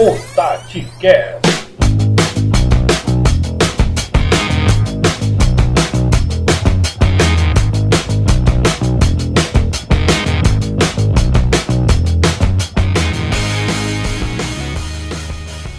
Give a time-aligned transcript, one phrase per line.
[0.00, 1.48] o TatiCast.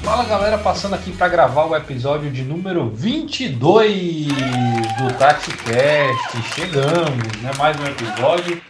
[0.03, 6.41] Fala galera, passando aqui para gravar o episódio de número 22 do TatiCast.
[6.53, 7.51] Chegamos, né?
[7.57, 8.61] Mais um episódio.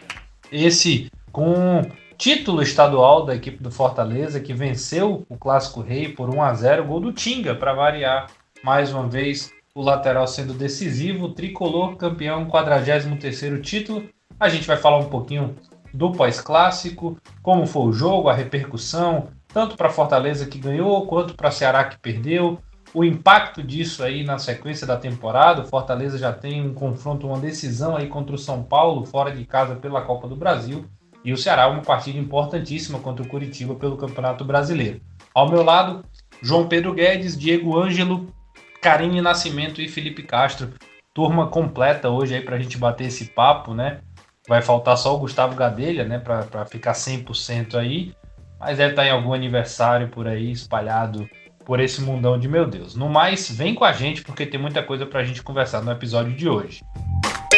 [0.52, 1.82] Esse com
[2.20, 6.84] título estadual da equipe do Fortaleza, que venceu o Clássico Rei por 1 a 0
[6.84, 8.28] gol do Tinga, para variar
[8.62, 14.04] mais uma vez o lateral sendo decisivo, tricolor campeão, 43º título.
[14.38, 15.56] A gente vai falar um pouquinho
[15.94, 21.52] do pós-clássico, como foi o jogo, a repercussão, tanto para Fortaleza que ganhou, quanto para
[21.52, 22.60] Ceará que perdeu,
[22.94, 25.62] o impacto disso aí na sequência da temporada.
[25.62, 29.46] O Fortaleza já tem um confronto, uma decisão aí contra o São Paulo, fora de
[29.46, 30.84] casa pela Copa do Brasil.
[31.24, 35.02] E o Ceará uma partida importantíssima contra o Curitiba pelo Campeonato Brasileiro.
[35.34, 36.04] Ao meu lado,
[36.42, 38.34] João Pedro Guedes, Diego Ângelo,
[38.82, 40.74] Karine Nascimento e Felipe Castro.
[41.14, 44.00] Turma completa hoje aí para a gente bater esse papo, né?
[44.48, 48.14] Vai faltar só o Gustavo Gadelha, né, para ficar 100% aí.
[48.60, 51.30] Mas deve estar em algum aniversário por aí, espalhado
[51.66, 52.96] por esse mundão de meu Deus.
[52.96, 55.92] No mais, vem com a gente porque tem muita coisa para a gente conversar no
[55.92, 56.82] episódio de hoje.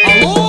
[0.05, 0.40] Alô!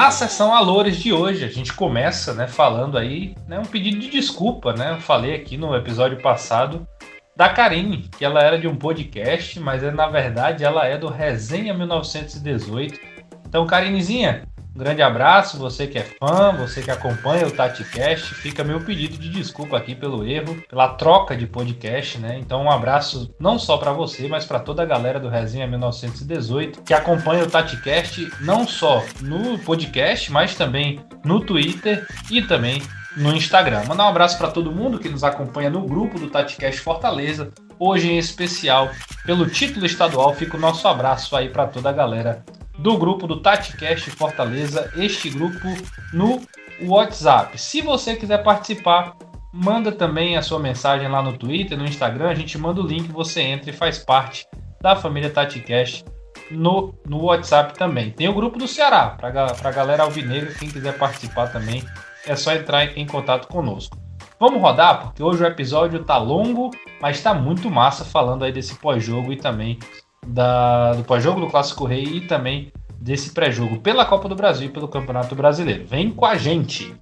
[0.00, 4.08] Na sessão Alores de hoje, a gente começa, né, falando aí, né, um pedido de
[4.08, 4.92] desculpa, né?
[4.92, 6.88] Eu falei aqui no episódio passado
[7.36, 11.06] da Karine, que ela era de um podcast, mas é, na verdade ela é do
[11.06, 12.98] Resenha 1918.
[13.46, 14.48] Então, Karinezinha,
[14.80, 18.34] grande abraço, você que é fã, você que acompanha o TatiCast.
[18.34, 22.38] Fica meu pedido de desculpa aqui pelo erro, pela troca de podcast, né?
[22.38, 26.82] Então, um abraço não só para você, mas para toda a galera do Resenha 1918
[26.82, 32.82] que acompanha o TatiCast não só no podcast, mas também no Twitter e também
[33.16, 33.84] no Instagram.
[33.86, 37.52] Mandar um abraço para todo mundo que nos acompanha no grupo do TatiCast Fortaleza.
[37.78, 38.90] Hoje em especial,
[39.24, 42.44] pelo título estadual, fica o nosso abraço aí para toda a galera
[42.80, 45.68] do grupo do TatiCast Fortaleza, este grupo
[46.12, 46.40] no
[46.82, 47.60] WhatsApp.
[47.60, 49.16] Se você quiser participar,
[49.52, 53.12] manda também a sua mensagem lá no Twitter, no Instagram, a gente manda o link,
[53.12, 54.46] você entra e faz parte
[54.80, 56.06] da família TatiCast
[56.50, 58.10] no, no WhatsApp também.
[58.12, 61.84] Tem o grupo do Ceará, para a galera alvinegra, quem quiser participar também,
[62.26, 63.98] é só entrar em contato conosco.
[64.38, 68.74] Vamos rodar, porque hoje o episódio tá longo, mas tá muito massa falando aí desse
[68.76, 69.78] pós-jogo e também
[70.26, 74.72] da, do pós-jogo do Clássico Rei e também desse pré-jogo pela Copa do Brasil e
[74.72, 75.86] pelo Campeonato Brasileiro.
[75.86, 76.94] Vem com a gente!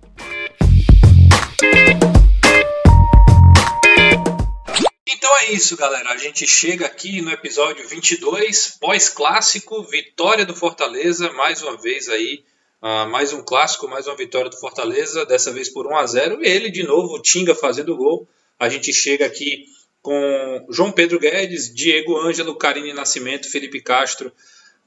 [5.07, 6.11] Então é isso, galera.
[6.11, 12.45] A gente chega aqui no episódio 22, pós-clássico, vitória do Fortaleza, mais uma vez aí,
[12.81, 16.45] uh, mais um clássico, mais uma vitória do Fortaleza, dessa vez por 1 a 0
[16.45, 18.29] e ele de novo, o Tinga fazendo gol.
[18.59, 19.65] A gente chega aqui
[20.09, 24.33] com João Pedro Guedes, Diego Ângelo, Karine Nascimento, Felipe Castro,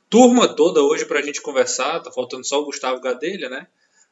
[0.09, 1.99] turma toda hoje para a gente conversar.
[1.99, 3.67] Tá faltando só o Gustavo Gadelha, né?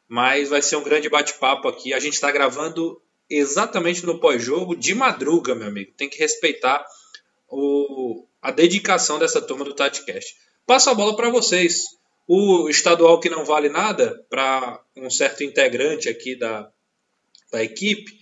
[0.07, 1.95] Mas vai ser um grande bate-papo aqui.
[1.95, 5.91] A gente está gravando exatamente no pós-jogo de madruga, meu amigo.
[5.97, 6.85] Tem que respeitar
[7.47, 10.37] o, a dedicação dessa turma do TatiCast.
[10.67, 11.85] Passo a bola para vocês.
[12.27, 16.69] O estadual que não vale nada para um certo integrante aqui da,
[17.51, 18.18] da equipe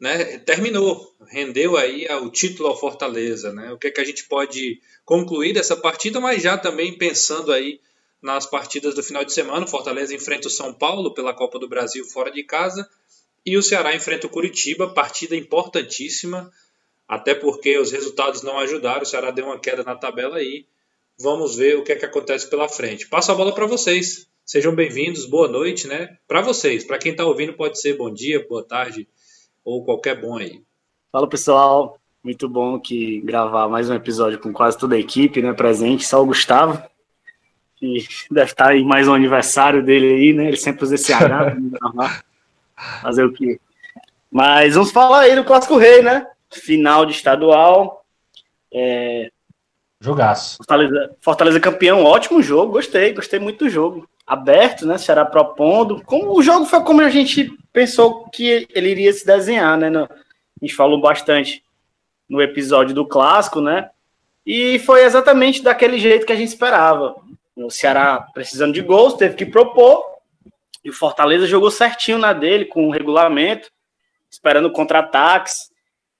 [0.00, 3.70] né, terminou, rendeu aí o título ao Fortaleza, né?
[3.70, 7.80] O que é que a gente pode concluir dessa partida, mas já também pensando aí
[8.22, 11.68] nas partidas do final de semana, o Fortaleza enfrenta o São Paulo pela Copa do
[11.68, 12.88] Brasil fora de casa
[13.44, 16.50] e o Ceará enfrenta o Curitiba, partida importantíssima,
[17.06, 20.66] até porque os resultados não ajudaram, o Ceará deu uma queda na tabela aí.
[21.18, 23.06] Vamos ver o que é que acontece pela frente.
[23.08, 24.26] Passo a bola para vocês.
[24.44, 26.16] Sejam bem-vindos, boa noite, né?
[26.26, 29.06] Para vocês, para quem está ouvindo pode ser bom dia, boa tarde,
[29.64, 30.62] ou qualquer bom aí.
[31.12, 35.52] Fala pessoal, muito bom que gravar mais um episódio com quase toda a equipe, né,
[35.52, 36.82] presente, só o Gustavo,
[37.76, 41.56] que deve estar em mais um aniversário dele aí, né, ele sempre usa esse H,
[43.02, 43.60] fazer o quê?
[44.30, 48.04] Mas vamos falar aí do Clássico Rei, né, final de estadual,
[48.72, 49.30] é...
[50.00, 50.56] Jogaço.
[50.56, 54.08] Fortaleza, Fortaleza campeão, ótimo jogo, gostei, gostei muito do jogo.
[54.30, 54.96] Aberto, né?
[54.96, 56.00] Será propondo.
[56.04, 59.88] Como o jogo foi como a gente pensou que ele iria se desenhar, né?
[59.88, 60.08] a
[60.62, 61.64] gente falou bastante
[62.28, 63.90] no episódio do clássico, né?
[64.46, 67.16] E foi exatamente daquele jeito que a gente esperava.
[67.56, 70.04] O Ceará precisando de gols, teve que propor.
[70.84, 73.68] E o Fortaleza jogou certinho na dele, com o regulamento,
[74.30, 75.72] esperando contra-ataques.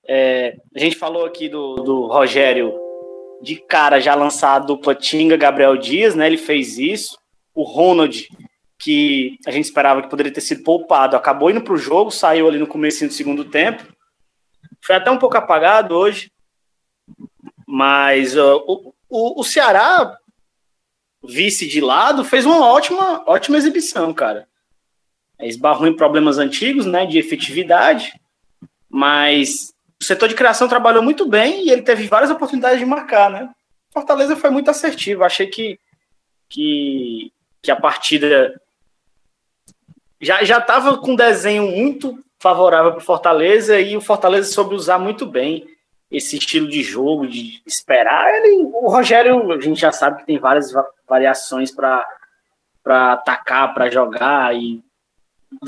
[0.05, 2.77] É, a gente falou aqui do, do Rogério
[3.41, 6.27] de cara já lançar a dupla Tinga Gabriel Dias, né?
[6.27, 7.20] Ele fez isso.
[7.53, 8.27] O Ronald
[8.81, 12.47] que a gente esperava que poderia ter sido poupado, acabou indo para o jogo, saiu
[12.47, 13.85] ali no começo do segundo tempo.
[14.81, 16.31] foi até um pouco apagado hoje,
[17.67, 20.17] mas uh, o, o, o Ceará,
[21.23, 24.47] vice de lado, fez uma ótima, ótima exibição, cara.
[25.39, 28.19] Esbarrou em problemas antigos, né, de efetividade,
[28.89, 33.29] mas o setor de criação trabalhou muito bem e ele teve várias oportunidades de marcar,
[33.29, 33.49] né?
[33.93, 35.23] Fortaleza foi muito assertivo.
[35.23, 35.79] Achei que,
[36.49, 37.31] que,
[37.61, 38.59] que a partida
[40.19, 44.75] já já estava com um desenho muito favorável para o Fortaleza e o Fortaleza soube
[44.75, 45.67] usar muito bem
[46.11, 48.33] esse estilo de jogo, de esperar.
[48.35, 50.73] Ele, o Rogério, a gente já sabe que tem várias
[51.07, 52.05] variações para
[52.85, 54.53] atacar, para jogar.
[54.55, 54.83] E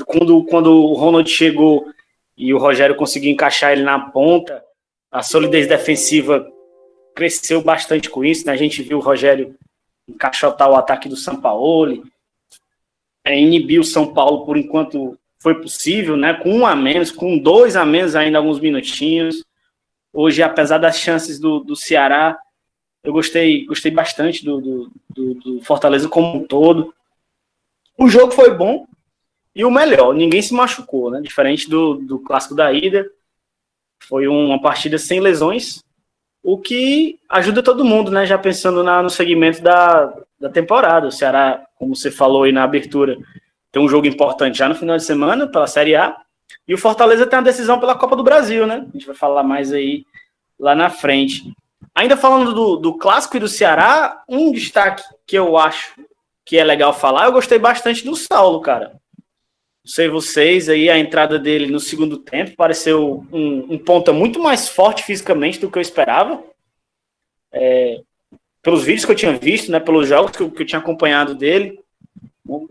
[0.04, 1.86] quando, quando o Ronald chegou
[2.36, 4.62] e o Rogério conseguiu encaixar ele na ponta,
[5.10, 6.46] a solidez defensiva
[7.14, 8.46] cresceu bastante com isso.
[8.46, 8.52] Né?
[8.52, 9.56] A gente viu o Rogério
[10.08, 12.04] encaixotar o ataque do São Paulo,
[13.24, 16.34] é, inibir o São Paulo por enquanto foi possível, né?
[16.34, 19.44] Com um a menos, com dois a menos ainda alguns minutinhos.
[20.12, 22.38] Hoje, apesar das chances do, do Ceará,
[23.02, 26.94] eu gostei, gostei bastante do, do, do, do Fortaleza como um todo.
[27.98, 28.86] O jogo foi bom
[29.54, 31.20] e o melhor, ninguém se machucou, né?
[31.20, 33.06] Diferente do, do clássico da ida,
[34.00, 35.83] foi uma partida sem lesões,
[36.44, 38.26] o que ajuda todo mundo, né?
[38.26, 41.08] Já pensando na, no segmento da, da temporada.
[41.08, 43.16] O Ceará, como você falou aí na abertura,
[43.72, 46.14] tem um jogo importante já no final de semana pela Série A.
[46.68, 48.86] E o Fortaleza tem a decisão pela Copa do Brasil, né?
[48.86, 50.04] A gente vai falar mais aí
[50.60, 51.50] lá na frente.
[51.94, 55.94] Ainda falando do, do clássico e do Ceará, um destaque que eu acho
[56.44, 59.00] que é legal falar, eu gostei bastante do Saulo, cara.
[59.84, 64.40] Não sei vocês aí, a entrada dele no segundo tempo pareceu um, um ponta muito
[64.40, 66.42] mais forte fisicamente do que eu esperava.
[67.52, 68.00] É,
[68.62, 71.34] pelos vídeos que eu tinha visto, né, pelos jogos que eu, que eu tinha acompanhado
[71.34, 71.78] dele,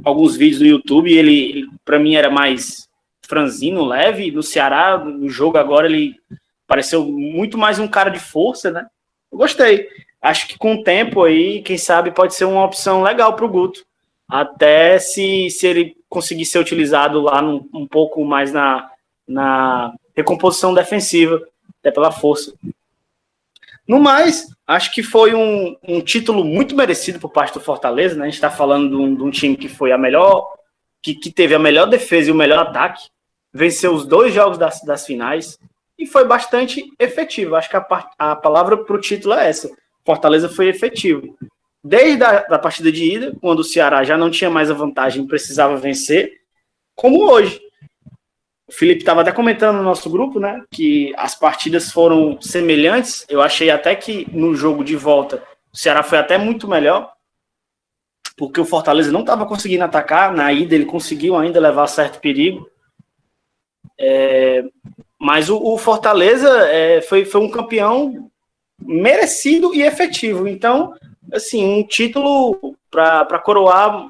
[0.04, 2.90] alguns vídeos no YouTube, ele, ele para mim era mais
[3.22, 4.32] franzino, leve.
[4.32, 6.16] No Ceará, no jogo agora, ele
[6.66, 8.88] pareceu muito mais um cara de força, né?
[9.32, 9.88] Eu gostei.
[10.20, 13.50] Acho que com o tempo aí, quem sabe, pode ser uma opção legal para o
[13.50, 13.86] Guto.
[14.28, 18.90] Até se, se ele conseguir ser utilizado lá num, um pouco mais na,
[19.28, 21.42] na recomposição defensiva,
[21.80, 22.54] até pela força.
[23.88, 28.22] No mais, acho que foi um, um título muito merecido por parte do Fortaleza, né?
[28.22, 30.54] A gente está falando de um, de um, time que foi a melhor,
[31.02, 33.10] que, que, teve a melhor defesa e o melhor ataque,
[33.52, 35.58] venceu os dois jogos das, das finais
[35.98, 37.56] e foi bastante efetivo.
[37.56, 37.86] Acho que a,
[38.18, 39.70] a palavra para o título é essa.
[40.06, 41.36] Fortaleza foi efetivo.
[41.84, 45.28] Desde a da partida de ida, quando o Ceará já não tinha mais a vantagem,
[45.28, 46.42] precisava vencer,
[46.96, 47.60] como hoje.
[48.68, 53.26] O Felipe estava até comentando no nosso grupo, né, que as partidas foram semelhantes.
[53.28, 57.12] Eu achei até que no jogo de volta o Ceará foi até muito melhor,
[58.38, 60.34] porque o Fortaleza não estava conseguindo atacar.
[60.34, 62.70] Na ida ele conseguiu ainda levar certo perigo.
[64.00, 64.64] É,
[65.20, 68.32] mas o, o Fortaleza é, foi, foi um campeão
[68.80, 70.48] merecido e efetivo.
[70.48, 70.94] Então,
[71.32, 74.10] assim, um título para coroar,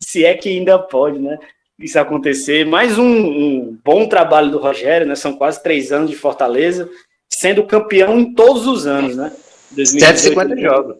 [0.00, 1.38] se é que ainda pode, né?
[1.78, 2.64] isso acontecer.
[2.64, 5.14] Mais um, um, bom trabalho do Rogério, né?
[5.14, 6.88] São quase três anos de Fortaleza,
[7.28, 9.32] sendo campeão em todos os anos, né?
[9.74, 10.96] 150 jogos.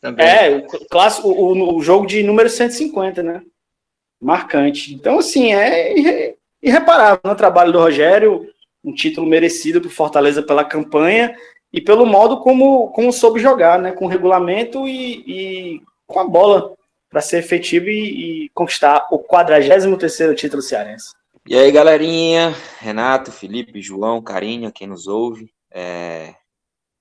[0.00, 0.26] Também.
[0.26, 3.42] É, o, clássico, o, o, jogo de número 150, né?
[4.20, 4.94] Marcante.
[4.94, 7.36] Então, assim, é irreparável no né?
[7.36, 8.48] trabalho do Rogério,
[8.82, 11.34] um título merecido para Fortaleza pela campanha
[11.74, 13.90] e pelo modo como, como soube jogar, né?
[13.90, 16.72] Com regulamento e, e com a bola
[17.10, 21.12] para ser efetivo e, e, conquistar o 43º título cearense.
[21.44, 26.36] E aí, galerinha, Renato, Felipe, João, Carinha, quem nos ouve, é,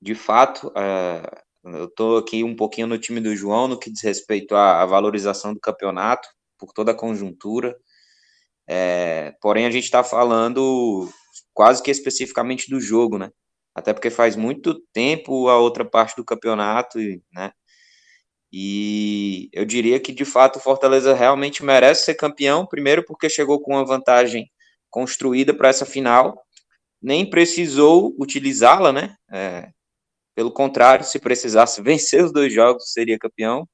[0.02, 1.22] de fato, é,
[1.66, 4.86] eu estou aqui um pouquinho no time do João no que diz respeito à, à
[4.88, 6.28] valorização do campeonato,
[6.58, 7.78] por toda a conjuntura,
[8.68, 11.08] é, porém a gente está falando
[11.54, 13.30] quase que especificamente do jogo, né?
[13.76, 17.00] Até porque faz muito tempo a outra parte do campeonato,
[17.32, 17.52] né?
[18.52, 23.60] E eu diria que de fato o Fortaleza realmente merece ser campeão, primeiro porque chegou
[23.60, 24.48] com uma vantagem
[24.92, 26.40] construída para essa final,
[27.02, 29.16] nem precisou utilizá-la, né?
[29.32, 29.72] É,
[30.36, 33.68] pelo contrário, se precisasse vencer os dois jogos, seria campeão.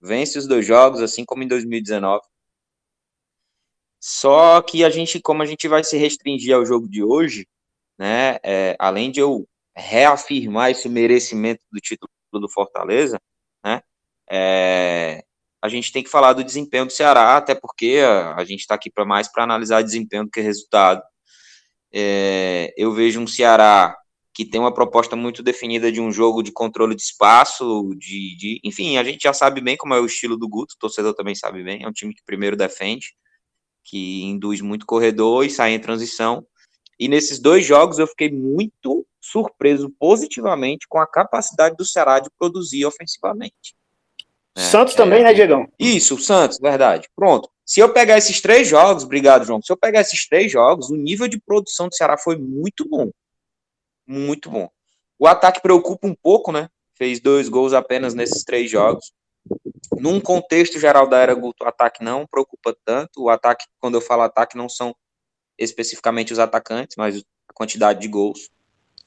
[0.00, 2.22] Vence os dois jogos, assim como em 2019.
[4.00, 7.46] Só que a gente, como a gente vai se restringir ao jogo de hoje,
[7.98, 8.38] né?
[8.42, 9.46] É, além de eu
[9.76, 13.20] reafirmar esse merecimento do título do Fortaleza,
[13.64, 13.82] né?
[14.30, 15.24] É,
[15.62, 18.74] a gente tem que falar do desempenho do Ceará, até porque a, a gente está
[18.74, 21.02] aqui para mais para analisar desempenho do que resultado.
[21.92, 23.96] É, eu vejo um Ceará
[24.34, 28.60] que tem uma proposta muito definida de um jogo de controle de espaço, de, de,
[28.64, 31.34] enfim, a gente já sabe bem como é o estilo do Guto, o torcedor também
[31.34, 33.14] sabe bem, é um time que primeiro defende,
[33.84, 36.46] que induz muito corredor e sai em transição,
[37.02, 42.30] E nesses dois jogos eu fiquei muito surpreso positivamente com a capacidade do Ceará de
[42.38, 43.74] produzir ofensivamente.
[44.56, 45.66] É, Santos também, é, né, Diegão?
[45.76, 47.08] Isso, o Santos, verdade.
[47.16, 47.50] Pronto.
[47.66, 49.60] Se eu pegar esses três jogos, obrigado, João.
[49.60, 53.10] Se eu pegar esses três jogos, o nível de produção do Ceará foi muito bom.
[54.06, 54.70] Muito bom.
[55.18, 56.68] O ataque preocupa um pouco, né?
[56.94, 59.12] Fez dois gols apenas nesses três jogos.
[59.98, 63.24] Num contexto geral da era Guto, o ataque não preocupa tanto.
[63.24, 64.94] O ataque, quando eu falo ataque, não são
[65.58, 67.18] especificamente os atacantes, mas
[67.48, 68.50] a quantidade de gols.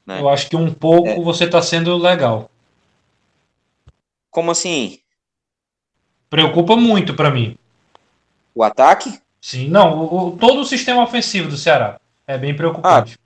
[0.06, 0.20] Né?
[0.20, 1.20] Eu acho que um pouco é.
[1.20, 2.50] você está sendo legal.
[4.30, 5.00] Como assim?
[6.30, 7.58] Preocupa muito para mim.
[8.54, 9.20] O ataque?
[9.42, 9.98] Sim, não.
[9.98, 13.18] O, o, todo o sistema ofensivo do Ceará é bem preocupante.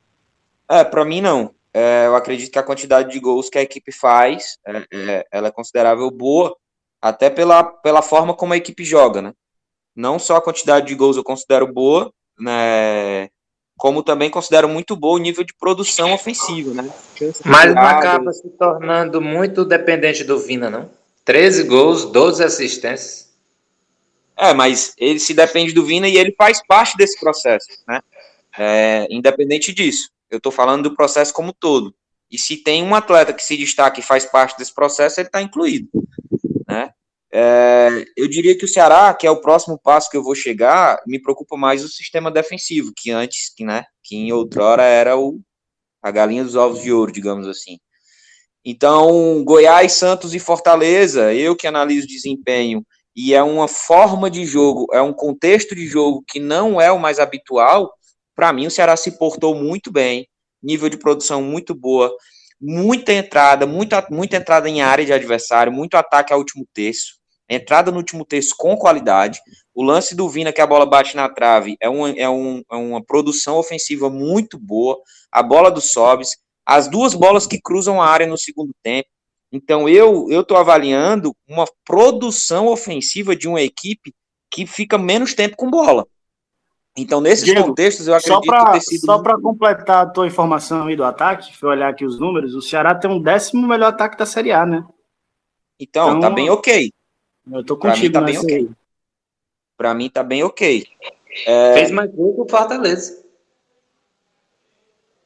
[0.67, 1.53] Ah, é, para mim não.
[1.73, 5.47] É, eu acredito que a quantidade de gols que a equipe faz, é, é, ela
[5.47, 6.55] é considerável boa,
[7.01, 9.33] até pela, pela forma como a equipe joga, né?
[9.95, 13.29] Não só a quantidade de gols eu considero boa, né?
[13.77, 16.89] Como também considero muito bom o nível de produção ofensiva, né?
[17.45, 20.89] Mas não acaba se tornando muito dependente do Vina, não?
[21.23, 23.29] 13 gols, 12 assistências.
[24.35, 28.01] É, mas ele se depende do Vina e ele faz parte desse processo, né?
[28.57, 30.09] É, independente disso.
[30.29, 31.93] Eu estou falando do processo como todo.
[32.31, 35.41] E se tem um atleta que se destaca e faz parte desse processo, ele está
[35.41, 35.89] incluído.
[36.67, 36.91] Né?
[37.31, 40.99] É, eu diria que o Ceará, que é o próximo passo que eu vou chegar,
[41.05, 45.39] me preocupa mais o sistema defensivo, que antes, que, né, que em outrora era o,
[46.01, 47.77] a galinha dos ovos de ouro, digamos assim.
[48.65, 52.83] Então, Goiás, Santos e Fortaleza, eu que analiso desempenho,
[53.15, 56.99] e é uma forma de jogo, é um contexto de jogo que não é o
[56.99, 57.93] mais habitual,
[58.35, 60.27] para mim o Ceará se portou muito bem,
[60.61, 62.13] nível de produção muito boa,
[62.59, 67.18] muita entrada, muita, muita entrada em área de adversário, muito ataque ao último terço,
[67.49, 69.41] entrada no último terço com qualidade.
[69.73, 72.75] O lance do Vina, que a bola bate na trave, é uma, é, um, é
[72.75, 74.97] uma produção ofensiva muito boa.
[75.31, 79.09] A bola do Sobes, as duas bolas que cruzam a área no segundo tempo.
[79.51, 84.13] Então eu estou avaliando uma produção ofensiva de uma equipe
[84.51, 86.05] que fica menos tempo com bola.
[86.97, 89.05] Então, nesses Diego, contextos, eu acredito pra, ter sido.
[89.05, 92.61] Só para completar a tua informação aí do ataque, fui olhar aqui os números, o
[92.61, 94.83] Ceará tem um décimo melhor ataque da Série A, né?
[95.79, 96.91] Então, então tá bem ok.
[97.51, 98.69] Eu tô contigo pra mim tá bem ok.
[99.77, 100.87] Para mim tá bem ok.
[101.45, 101.73] É...
[101.73, 103.23] Fez mais gol que o Fortaleza.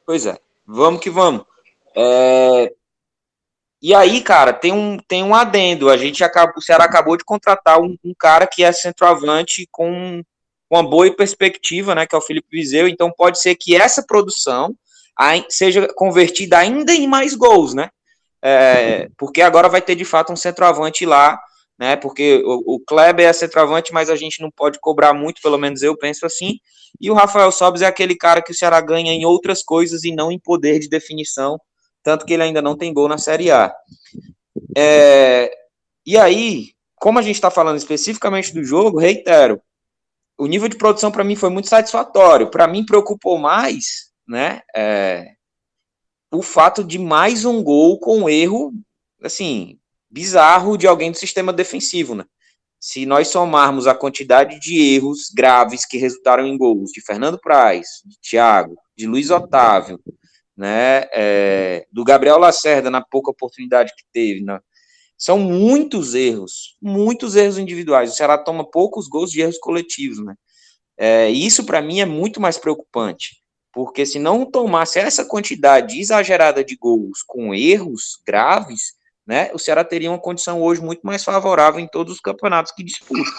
[0.06, 0.38] Pois é.
[0.66, 1.44] Vamos que vamos.
[1.96, 2.72] É...
[3.82, 5.90] E aí, cara, tem um, tem um adendo.
[5.90, 10.22] A gente acabou, o Ceará acabou de contratar um, um cara que é centroavante com
[10.70, 12.88] uma boa perspectiva, né, que é o Felipe Vizeu.
[12.88, 14.74] Então pode ser que essa produção
[15.48, 17.90] seja convertida ainda em mais gols, né?
[18.42, 21.38] É, porque agora vai ter de fato um centroavante lá
[21.78, 21.96] né?
[21.96, 25.82] Porque o, o Kleber é centroavante, mas a gente não pode cobrar muito, pelo menos
[25.82, 26.58] eu penso assim.
[27.00, 30.14] E o Rafael Sobes é aquele cara que o Ceará ganha em outras coisas e
[30.14, 31.58] não em poder de definição,
[32.02, 33.74] tanto que ele ainda não tem gol na Série A.
[34.76, 35.50] É,
[36.06, 39.60] e aí, como a gente está falando especificamente do jogo, reitero,
[40.38, 42.50] o nível de produção para mim foi muito satisfatório.
[42.50, 44.60] Para mim preocupou mais, né?
[44.74, 45.32] É,
[46.32, 48.72] o fato de mais um gol com erro,
[49.22, 49.78] assim,
[50.14, 52.24] bizarro de alguém do sistema defensivo, né?
[52.78, 57.86] Se nós somarmos a quantidade de erros graves que resultaram em gols de Fernando Praz,
[58.04, 59.98] de Thiago, de Luiz Otávio,
[60.56, 64.60] né, é, do Gabriel Lacerda na pouca oportunidade que teve, né,
[65.18, 68.12] são muitos erros, muitos erros individuais.
[68.12, 70.34] O Ceará toma poucos gols de erros coletivos, né?
[70.96, 73.42] É, isso para mim é muito mais preocupante,
[73.72, 78.94] porque se não tomasse essa quantidade exagerada de gols com erros graves,
[79.26, 82.82] né, o Ceará teria uma condição hoje muito mais favorável em todos os campeonatos que
[82.84, 83.30] disputa.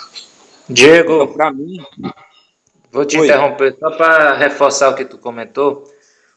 [0.68, 1.78] Diego, então, para mim,
[2.92, 3.28] vou te Oi.
[3.28, 5.84] interromper só para reforçar o que tu comentou.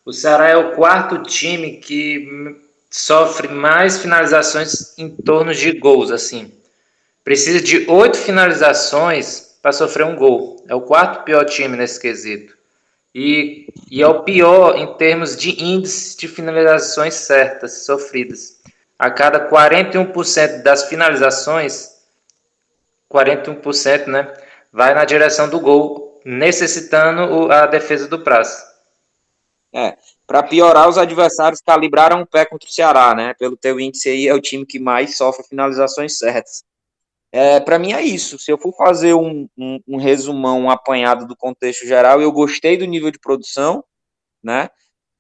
[0.05, 2.59] O Ceará é o quarto time que
[2.91, 6.53] sofre mais finalizações em torno de gols, assim.
[7.25, 10.63] Precisa de oito finalizações para sofrer um gol.
[10.69, 12.57] É o quarto pior time nesse quesito.
[13.15, 18.58] E, e é o pior em termos de índice de finalizações certas, sofridas
[18.99, 21.99] a cada 41% das finalizações,
[23.11, 24.33] 41%, né,
[24.73, 28.69] vai na direção do gol, necessitando a defesa do prazo.
[29.73, 33.35] É, para piorar, os adversários calibraram o pé contra o Ceará, né?
[33.35, 36.65] Pelo teu índice aí, é o time que mais sofre finalizações certas.
[37.31, 38.39] É, para mim é isso.
[38.39, 42.77] Se eu for fazer um, um, um resumão, um apanhado do contexto geral, eu gostei
[42.77, 43.85] do nível de produção,
[44.43, 44.71] né?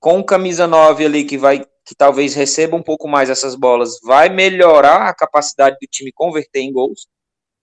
[0.01, 4.29] Com camisa 9 ali que vai que talvez receba um pouco mais essas bolas, vai
[4.29, 7.09] melhorar a capacidade do time converter em gols,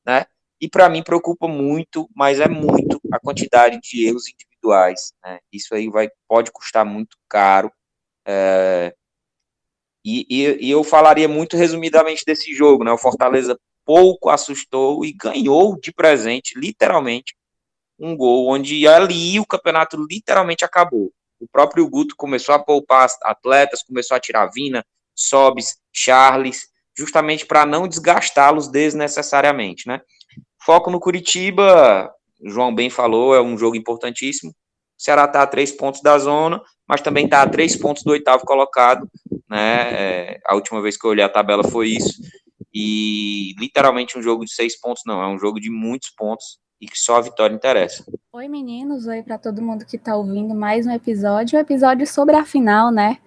[0.04, 0.26] né?
[0.60, 5.14] E para mim preocupa muito, mas é muito a quantidade de erros individuais.
[5.24, 5.38] Né?
[5.54, 7.72] Isso aí vai, pode custar muito caro.
[8.26, 8.96] É,
[10.04, 12.84] e, e, e, eu falaria muito resumidamente desse jogo.
[12.84, 12.92] Né?
[12.92, 17.36] O Fortaleza pouco assustou e ganhou de presente, literalmente,
[18.00, 21.12] um gol onde ali o campeonato literalmente acabou.
[21.46, 24.84] O próprio Guto começou a poupar atletas, começou a tirar Vina,
[25.14, 30.02] Sobes, Charles, justamente para não desgastá-los desnecessariamente, né?
[30.64, 32.12] Foco no Curitiba,
[32.44, 34.52] João bem falou, é um jogo importantíssimo.
[34.52, 34.56] O
[34.98, 38.44] Ceará está a três pontos da zona, mas também está a três pontos do oitavo
[38.44, 39.08] colocado,
[39.48, 39.94] né?
[39.94, 42.20] É, a última vez que eu olhei a tabela foi isso.
[42.74, 46.88] E literalmente um jogo de seis pontos, não, é um jogo de muitos pontos e
[46.88, 48.06] que só a vitória interessa.
[48.32, 52.36] Oi meninos, oi para todo mundo que está ouvindo mais um episódio, um episódio sobre
[52.36, 53.18] a final, né?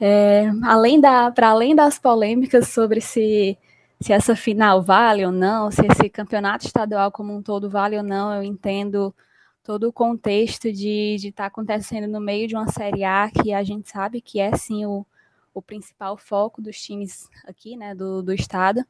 [0.00, 3.56] É, além da, para além das polêmicas sobre se,
[4.00, 8.02] se essa final vale ou não, se esse campeonato estadual como um todo vale ou
[8.02, 9.14] não, eu entendo
[9.62, 13.62] todo o contexto de estar tá acontecendo no meio de uma Série A que a
[13.62, 15.06] gente sabe que é sim o,
[15.54, 18.84] o principal foco dos times aqui, né, do, do estado.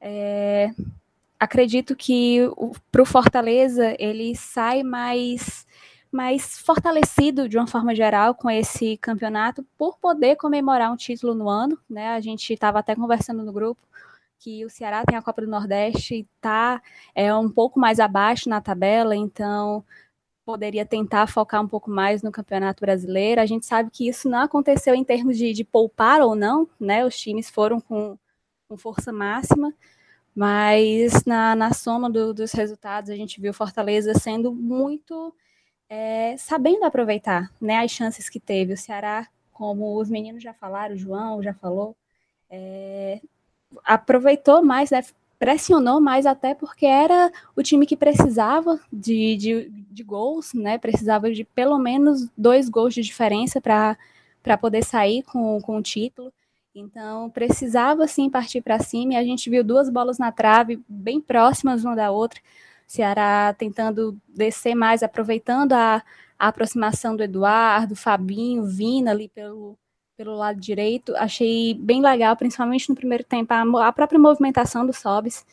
[0.00, 0.70] É,
[1.40, 2.40] acredito que
[2.92, 5.66] para o Fortaleza ele sai mais
[6.12, 11.48] mais fortalecido de uma forma geral com esse campeonato por poder comemorar um título no
[11.48, 12.08] ano, né?
[12.08, 13.80] A gente estava até conversando no grupo
[14.40, 16.82] que o Ceará tem a Copa do Nordeste e está
[17.14, 19.84] é, um pouco mais abaixo na tabela, então
[20.44, 23.40] poderia tentar focar um pouco mais no Campeonato Brasileiro.
[23.40, 27.04] A gente sabe que isso não aconteceu em termos de, de poupar ou não, né?
[27.06, 28.18] Os times foram com,
[28.68, 29.72] com força máxima,
[30.40, 35.34] mas na, na soma do, dos resultados a gente viu Fortaleza sendo muito
[35.86, 38.72] é, sabendo aproveitar né, as chances que teve.
[38.72, 41.94] O Ceará, como os meninos já falaram, o João já falou,
[42.48, 43.20] é,
[43.84, 45.02] aproveitou mais, né,
[45.38, 51.30] pressionou mais até porque era o time que precisava de, de, de gols, né, precisava
[51.30, 56.32] de pelo menos dois gols de diferença para poder sair com, com o título.
[56.74, 61.20] Então, precisava sim partir para cima e a gente viu duas bolas na trave, bem
[61.20, 62.40] próximas uma da outra.
[62.86, 66.02] Ceará tentando descer mais, aproveitando a,
[66.38, 69.76] a aproximação do Eduardo, Fabinho, Vina ali pelo,
[70.16, 71.14] pelo lado direito.
[71.16, 75.44] Achei bem legal, principalmente no primeiro tempo, a, a própria movimentação do Sobis.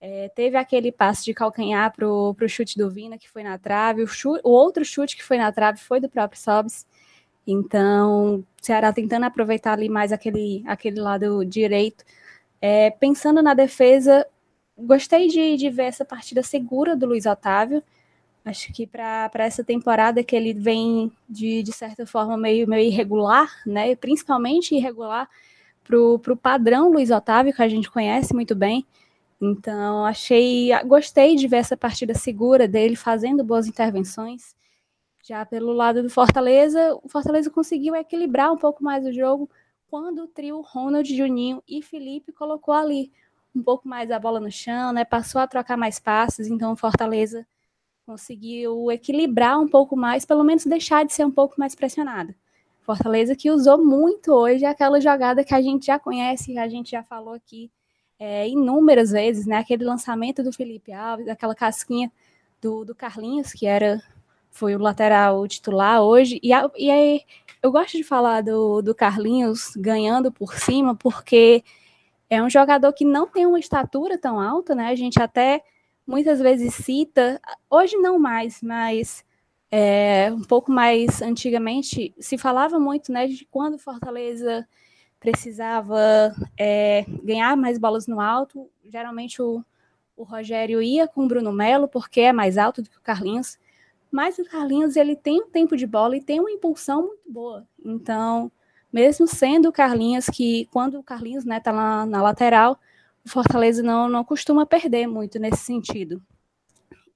[0.00, 4.02] É, teve aquele passe de calcanhar para o chute do Vina, que foi na trave.
[4.02, 6.86] O, chute, o, outro chute que foi na trave foi do próprio Sobis.
[7.46, 12.04] Então, Ceará tentando aproveitar ali mais aquele, aquele lado direito.
[12.60, 14.26] É, pensando na defesa,
[14.76, 17.82] gostei de, de ver essa partida segura do Luiz Otávio.
[18.44, 23.50] Acho que para essa temporada que ele vem de, de certa forma meio, meio irregular,
[23.66, 23.94] né?
[23.96, 25.28] Principalmente irregular
[25.84, 28.84] para o padrão Luiz Otávio, que a gente conhece muito bem.
[29.40, 30.70] Então, achei.
[30.86, 34.55] Gostei de ver essa partida segura dele, fazendo boas intervenções.
[35.26, 39.50] Já pelo lado do Fortaleza, o Fortaleza conseguiu equilibrar um pouco mais o jogo
[39.90, 43.10] quando o trio Ronald, Juninho e Felipe colocou ali
[43.52, 45.04] um pouco mais a bola no chão, né?
[45.04, 47.44] Passou a trocar mais passes, então o Fortaleza
[48.06, 52.32] conseguiu equilibrar um pouco mais, pelo menos deixar de ser um pouco mais pressionada.
[52.82, 56.92] Fortaleza que usou muito hoje aquela jogada que a gente já conhece, que a gente
[56.92, 57.68] já falou aqui
[58.16, 59.56] é, inúmeras vezes, né?
[59.56, 62.12] Aquele lançamento do Felipe Alves, aquela casquinha
[62.62, 64.00] do, do Carlinhos, que era
[64.56, 66.40] foi o lateral titular hoje.
[66.42, 67.20] E, a, e aí,
[67.62, 71.62] eu gosto de falar do, do Carlinhos ganhando por cima, porque
[72.30, 74.88] é um jogador que não tem uma estatura tão alta, né?
[74.88, 75.62] A gente até
[76.06, 79.24] muitas vezes cita, hoje não mais, mas
[79.70, 84.66] é, um pouco mais antigamente se falava muito, né, de quando Fortaleza
[85.18, 89.64] precisava é, ganhar mais bolas no alto, geralmente o,
[90.16, 93.58] o Rogério ia com o Bruno Melo, porque é mais alto do que o Carlinhos,
[94.10, 97.66] mas o Carlinhos ele tem um tempo de bola e tem uma impulsão muito boa.
[97.84, 98.50] Então,
[98.92, 102.78] mesmo sendo o Carlinhos, que quando o Carlinhos né, tá lá na lateral,
[103.24, 106.22] o Fortaleza não, não costuma perder muito nesse sentido.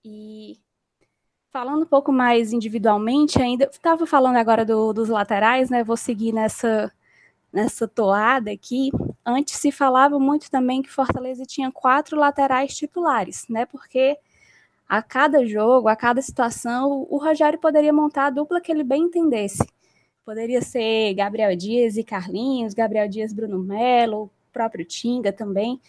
[0.05, 0.59] E
[1.51, 5.85] falando um pouco mais individualmente, ainda estava falando agora do, dos laterais, né?
[5.85, 6.93] Vou seguir nessa
[7.53, 8.91] nessa toada aqui.
[9.25, 13.67] Antes se falava muito também que Fortaleza tinha quatro laterais titulares, né?
[13.67, 14.17] Porque
[14.91, 19.05] a cada jogo, a cada situação, o Rogério poderia montar a dupla que ele bem
[19.05, 19.65] entendesse.
[20.25, 25.81] Poderia ser Gabriel Dias e Carlinhos, Gabriel Dias, Bruno Melo, o próprio Tinga também.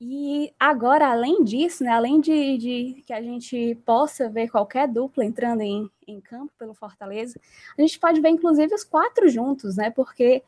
[0.00, 5.24] E agora, além disso, né, além de, de, que a gente possa ver qualquer dupla
[5.24, 7.40] entrando em, em campo pelo Fortaleza,
[7.78, 9.88] a gente pode ver, inclusive, os quatro juntos, né?
[9.88, 10.42] Porque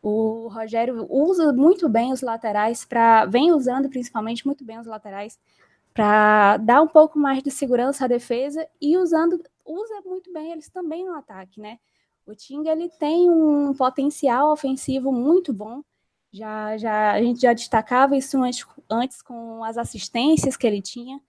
[0.00, 3.26] o Rogério usa muito bem os laterais para.
[3.26, 5.36] vem usando principalmente muito bem os laterais
[5.92, 10.68] para dar um pouco mais de segurança à defesa e usando usa muito bem eles
[10.68, 11.78] também no ataque, né?
[12.26, 15.82] O Tinga ele tem um potencial ofensivo muito bom.
[16.32, 21.20] Já, já a gente já destacava isso antes, antes com as assistências que ele tinha.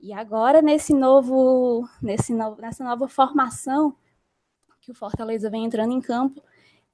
[0.00, 3.96] E agora nesse novo, nesse novo, nessa nova formação
[4.80, 6.42] que o Fortaleza vem entrando em campo,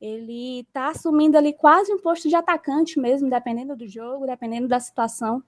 [0.01, 4.79] ele está assumindo ali quase um posto de atacante mesmo, dependendo do jogo, dependendo da
[4.79, 5.43] situação,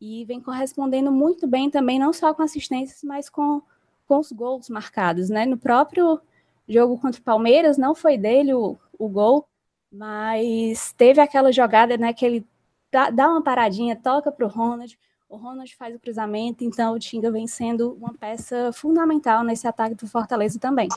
[0.00, 3.62] e vem correspondendo muito bem também, não só com assistências, mas com,
[4.06, 5.46] com os gols marcados, né?
[5.46, 6.20] No próprio
[6.68, 9.46] jogo contra o Palmeiras, não foi dele o, o gol,
[9.90, 12.46] mas teve aquela jogada, né, que ele
[12.90, 16.98] dá, dá uma paradinha, toca para o Ronald, o Ronald faz o cruzamento, então o
[16.98, 20.88] Tinga vem sendo uma peça fundamental nesse ataque do Fortaleza também.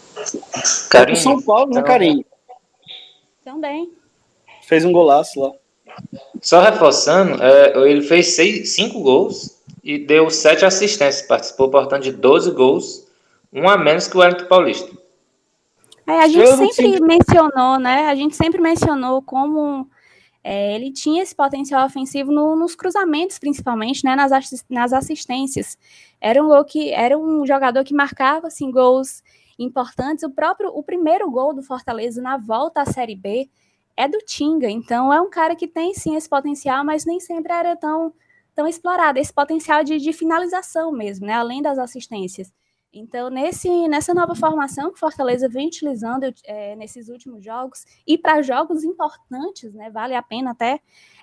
[0.89, 1.17] Carinho.
[1.17, 2.25] São Paulo, né, Carinho?
[3.43, 3.91] Também.
[4.63, 5.53] Fez um golaço lá.
[6.41, 11.27] Só reforçando, é, ele fez seis, cinco gols e deu sete assistências.
[11.27, 13.07] Participou, portanto, de 12 gols,
[13.51, 14.97] um a menos que o Wellington Paulista.
[16.07, 18.07] É, a gente sempre mencionou, né?
[18.07, 19.89] A gente sempre mencionou como
[20.43, 24.15] é, ele tinha esse potencial ofensivo no, nos cruzamentos, principalmente, né?
[24.15, 24.31] Nas,
[24.69, 25.77] nas assistências.
[26.21, 29.21] Era um, que, era um jogador que marcava assim, gols
[29.60, 30.23] importantes.
[30.23, 33.49] O próprio o primeiro gol do Fortaleza na volta à Série B
[33.97, 34.69] é do Tinga.
[34.69, 38.13] Então é um cara que tem sim esse potencial, mas nem sempre era tão,
[38.55, 39.19] tão explorado.
[39.19, 41.33] Esse potencial de, de finalização mesmo, né?
[41.33, 42.53] Além das assistências.
[42.93, 48.41] Então, nesse, nessa nova formação que Fortaleza vem utilizando é, nesses últimos jogos, e para
[48.41, 50.79] jogos importantes, né, vale a pena até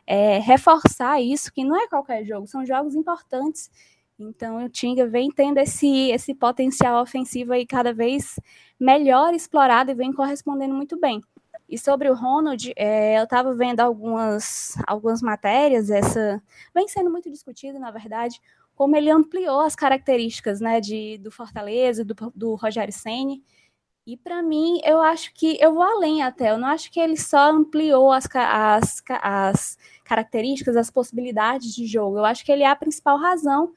[0.07, 3.71] é, reforçar isso, que não é qualquer jogo, são jogos importantes
[4.19, 8.39] então o Tinga vem tendo esse, esse potencial ofensivo aí cada vez
[8.79, 11.21] melhor explorado e vem correspondendo muito bem.
[11.69, 16.43] E sobre o Ronald, é, eu estava vendo algumas, algumas matérias, essa
[16.75, 18.41] vem sendo muito discutido, na verdade,
[18.75, 23.43] como ele ampliou as características né, de, do Fortaleza, do, do Rogério Ceni.
[24.07, 26.51] E para mim, eu acho que eu vou além até.
[26.51, 32.19] Eu não acho que ele só ampliou as, as, as características, as possibilidades de jogo.
[32.19, 33.73] Eu acho que ele é a principal razão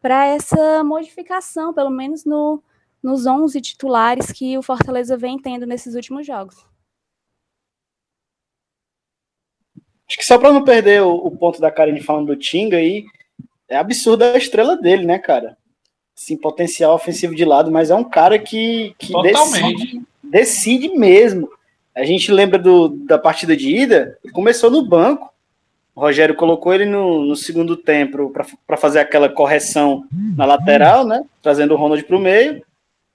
[0.00, 2.62] para essa modificação, pelo menos no,
[3.02, 6.71] nos 11 titulares que o Fortaleza vem tendo nesses últimos jogos.
[10.12, 13.06] Acho que só para não perder o, o, ponto da Karine falando do Tinga aí,
[13.66, 15.56] é absurda a estrela dele, né, cara?
[16.14, 21.48] Sim, potencial ofensivo de lado, mas é um cara que, que decide, decide mesmo.
[21.94, 25.32] A gente lembra do, da partida de ida, ele começou no banco,
[25.94, 28.30] o Rogério colocou ele no, no segundo tempo
[28.66, 30.04] para fazer aquela correção
[30.36, 31.24] na lateral, né?
[31.40, 32.62] Trazendo o Ronald para o meio.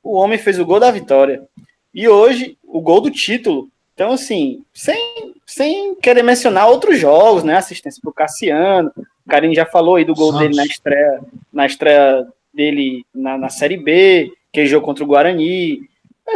[0.01, 1.43] O homem fez o gol da vitória.
[1.93, 3.69] E hoje, o gol do título.
[3.97, 7.57] Então, assim, sem, sem querer mencionar outros jogos, né?
[7.57, 8.91] Assistência para o Cassiano.
[8.95, 10.49] O Karim já falou aí do gol Santos.
[10.49, 15.07] dele na estreia, na estreia dele na, na Série B, que ele jogou contra o
[15.07, 15.81] Guarani.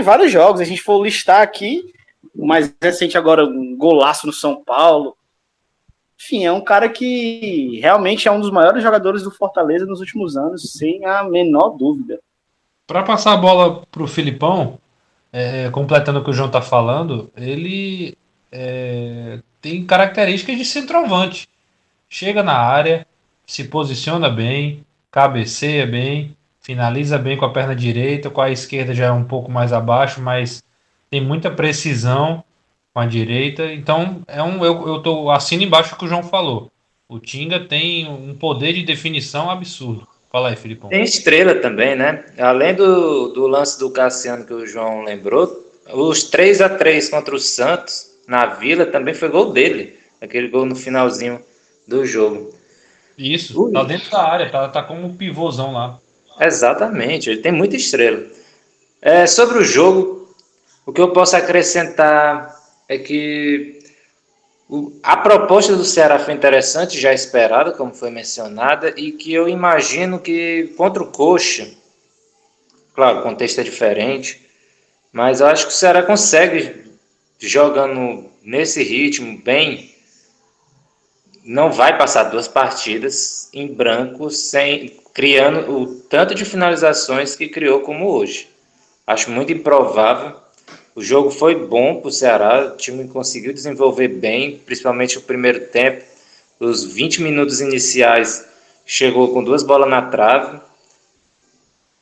[0.02, 0.60] Vários jogos.
[0.60, 1.94] A gente for listar aqui,
[2.36, 5.16] o mais recente agora, um golaço no São Paulo.
[6.20, 10.36] Enfim, é um cara que realmente é um dos maiores jogadores do Fortaleza nos últimos
[10.36, 12.20] anos, sem a menor dúvida.
[12.88, 14.80] Para passar a bola para o Filipão,
[15.32, 18.18] é, completando o que o João está falando, ele
[18.52, 21.48] é, tem características de centroavante.
[22.10, 23.08] Chega na área,
[23.46, 29.06] se posiciona bem, cabeceia bem, finaliza bem com a perna direita, com a esquerda já
[29.08, 30.64] é um pouco mais abaixo, mas
[31.10, 32.44] tem muita precisão
[32.94, 33.74] com a direita.
[33.74, 36.72] Então, é um, eu, eu tô assino embaixo o que o João falou.
[37.08, 40.08] O Tinga tem um poder de definição absurdo.
[40.32, 40.90] Fala aí, Filipão.
[40.90, 42.24] Tem estrela também, né?
[42.38, 47.36] Além do, do lance do Cassiano que o João lembrou, os 3 a 3 contra
[47.36, 50.00] o Santos na Vila também foi gol dele.
[50.22, 51.42] Aquele gol no finalzinho
[51.86, 52.56] do jogo.
[53.18, 53.74] Isso, Ui.
[53.74, 56.00] tá dentro da área, tá, tá como um pivôzão lá.
[56.40, 58.24] Exatamente, ele tem muita estrela.
[59.02, 60.34] É, sobre o jogo,
[60.86, 62.56] o que eu posso acrescentar
[62.88, 63.81] é que
[65.04, 70.18] a proposta do Ceará foi interessante, já esperada, como foi mencionada, e que eu imagino
[70.18, 71.70] que contra o Coxa,
[72.94, 74.48] claro, o contexto é diferente,
[75.12, 76.86] mas eu acho que o Ceará consegue,
[77.38, 79.94] jogando nesse ritmo bem,
[81.44, 87.82] não vai passar duas partidas em branco, sem criando o tanto de finalizações que criou
[87.82, 88.48] como hoje.
[89.06, 90.41] Acho muito improvável
[90.96, 95.68] o jogo foi bom para o Ceará, o time conseguiu desenvolver bem, principalmente o primeiro
[95.68, 96.04] tempo.
[96.60, 98.46] Os 20 minutos iniciais
[98.86, 100.60] chegou com duas bolas na trave.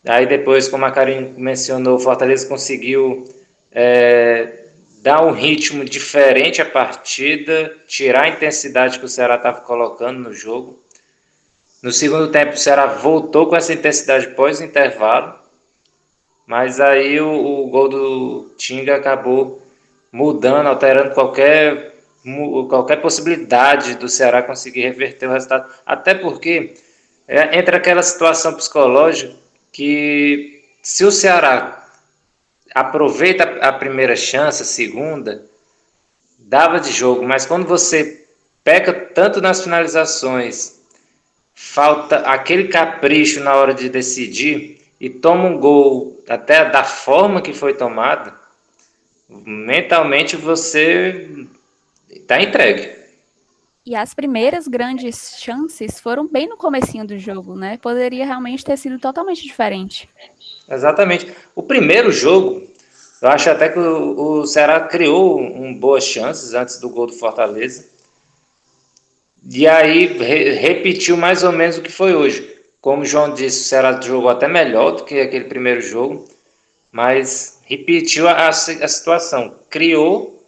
[0.06, 3.30] Aí depois, como a Karim mencionou, o Fortaleza conseguiu
[3.72, 4.66] é,
[5.02, 10.34] dar um ritmo diferente à partida, tirar a intensidade que o Ceará estava colocando no
[10.34, 10.84] jogo.
[11.82, 15.36] No segundo tempo, o Ceará voltou com essa intensidade pós-intervalo,
[16.50, 19.62] mas aí o, o, gol do Tinga acabou
[20.12, 21.94] mudando, alterando qualquer,
[22.68, 25.72] qualquer possibilidade do Ceará conseguir reverter o resultado.
[25.86, 26.74] Até porque
[27.28, 29.32] é, entra aquela situação psicológica
[29.72, 31.88] que se o Ceará
[32.74, 35.46] aproveita a primeira chance, a segunda,
[36.40, 38.26] dava de jogo, mas quando você
[38.64, 40.82] peca tanto nas finalizações,
[41.54, 47.54] falta aquele capricho na hora de decidir e toma um gol até da forma que
[47.54, 48.34] foi tomado,
[49.30, 51.48] mentalmente você
[52.10, 53.00] está entregue.
[53.86, 57.78] E as primeiras grandes chances foram bem no comecinho do jogo, né?
[57.82, 60.10] Poderia realmente ter sido totalmente diferente.
[60.70, 61.34] Exatamente.
[61.56, 62.68] O primeiro jogo,
[63.22, 67.14] eu acho até que o, o Ceará criou um, boas chances antes do gol do
[67.14, 67.90] Fortaleza.
[69.44, 72.59] E aí re, repetiu mais ou menos o que foi hoje.
[72.82, 76.28] Como o João disse, o Ceará jogou até melhor do que aquele primeiro jogo,
[76.92, 79.56] mas repetiu a, a, a situação.
[79.70, 80.44] Criou,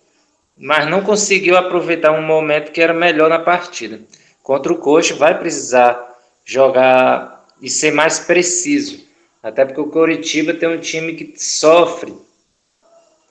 [0.58, 4.00] mas não conseguiu aproveitar um momento que era melhor na partida.
[4.42, 6.16] Contra o Coxa vai precisar
[6.46, 9.06] jogar e ser mais preciso.
[9.44, 12.14] Até porque o Coritiba tem um time que sofre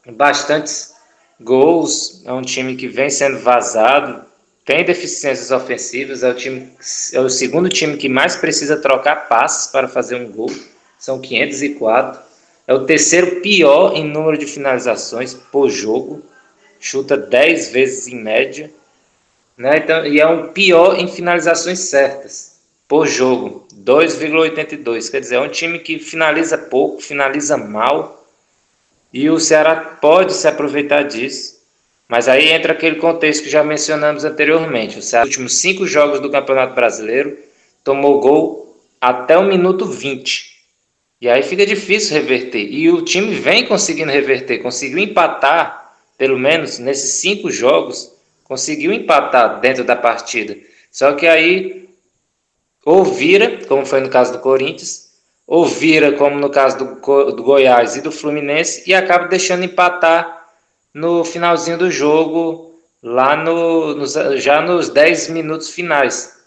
[0.07, 0.95] bastantes
[1.41, 4.25] gols, é um time que vem sendo vazado,
[4.71, 6.73] tem deficiências ofensivas, é o, time,
[7.13, 10.49] é o segundo time que mais precisa trocar passes para fazer um gol,
[10.97, 12.21] são 504.
[12.69, 16.23] É o terceiro pior em número de finalizações por jogo,
[16.79, 18.71] chuta 10 vezes em média.
[19.59, 19.79] Né?
[19.79, 25.11] Então, e é o pior em finalizações certas por jogo, 2,82.
[25.11, 28.25] Quer dizer, é um time que finaliza pouco, finaliza mal.
[29.13, 31.60] E o Ceará pode se aproveitar disso
[32.11, 34.99] mas aí entra aquele contexto que já mencionamos anteriormente.
[34.99, 37.39] O Ceará, nos últimos cinco jogos do Campeonato Brasileiro,
[37.85, 40.51] tomou gol até o minuto 20.
[41.21, 42.67] E aí fica difícil reverter.
[42.69, 49.61] E o time vem conseguindo reverter, conseguiu empatar, pelo menos nesses cinco jogos, conseguiu empatar
[49.61, 50.57] dentro da partida.
[50.91, 51.89] Só que aí
[52.85, 55.11] ou vira, como foi no caso do Corinthians,
[55.47, 60.40] ou vira, como no caso do, do Goiás e do Fluminense, e acaba deixando empatar
[60.95, 66.39] no finalzinho do jogo, lá no, nos, já nos 10 minutos finais.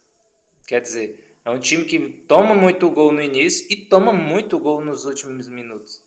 [0.67, 4.81] Quer dizer, é um time que toma muito gol no início e toma muito gol
[4.81, 6.01] nos últimos minutos.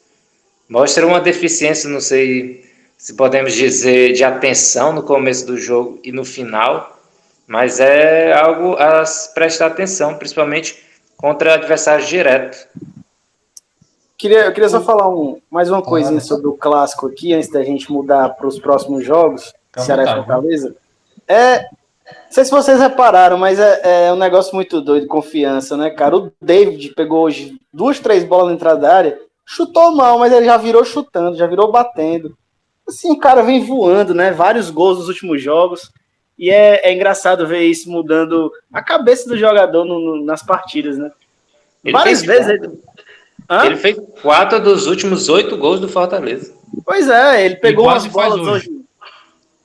[0.69, 2.65] Mostra uma deficiência, não sei
[2.97, 6.99] se podemos dizer, de atenção no começo do jogo e no final,
[7.47, 10.83] mas é algo a prestar atenção, principalmente
[11.17, 12.67] contra adversários diretos.
[14.17, 17.63] Queria, eu queria só falar um, mais uma coisinha sobre o clássico aqui, antes da
[17.63, 20.77] gente mudar para os próximos jogos, Calma Ceará e Fortaleza.
[21.29, 25.91] É, não sei se vocês repararam, mas é, é, um negócio muito doido, confiança, né,
[25.91, 26.17] cara?
[26.17, 30.47] O David pegou hoje duas, três bolas na entrada da área, chutou mal, mas ele
[30.47, 32.37] já virou chutando, já virou batendo.
[32.89, 34.31] Assim, o cara vem voando, né?
[34.31, 35.91] Vários gols nos últimos jogos.
[36.39, 40.97] E é, é engraçado ver isso mudando a cabeça do jogador no, no, nas partidas,
[40.97, 41.11] né?
[41.83, 42.49] Ele Várias vezes.
[42.49, 42.79] Ele,
[43.49, 43.67] Hã?
[43.67, 46.55] Ele fez quatro dos últimos oito gols do Fortaleza.
[46.85, 48.51] Pois é, ele pegou umas bolas hoje.
[48.71, 48.71] hoje.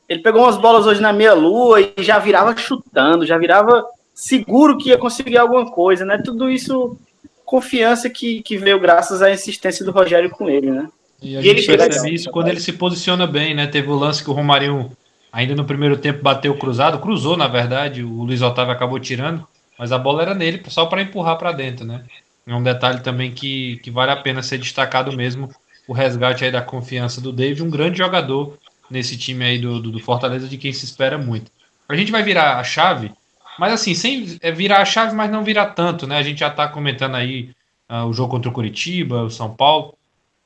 [0.08, 4.78] Ele pegou umas bolas hoje na meia lua e já virava chutando, já virava seguro
[4.78, 6.22] que ia conseguir alguma coisa, né?
[6.24, 6.98] Tudo isso
[7.46, 10.88] confiança que, que veio graças à insistência do Rogério com ele, né?
[11.22, 13.68] E a e gente percebe isso quando ele se posiciona bem, né?
[13.68, 14.92] Teve o lance que o Romarinho,
[15.32, 19.46] ainda no primeiro tempo, bateu cruzado, cruzou, na verdade, o Luiz Otávio acabou tirando,
[19.78, 22.04] mas a bola era nele só para empurrar para dentro, né?
[22.46, 25.50] É um detalhe também que, que vale a pena ser destacado mesmo,
[25.88, 28.58] o resgate aí da confiança do David, um grande jogador
[28.90, 31.52] nesse time aí do, do, do Fortaleza, de quem se espera muito.
[31.88, 33.12] A gente vai virar a chave,
[33.60, 36.18] mas assim, sem é virar a chave, mas não virar tanto, né?
[36.18, 37.52] A gente já está comentando aí
[37.90, 39.96] uh, o jogo contra o Curitiba, o São Paulo.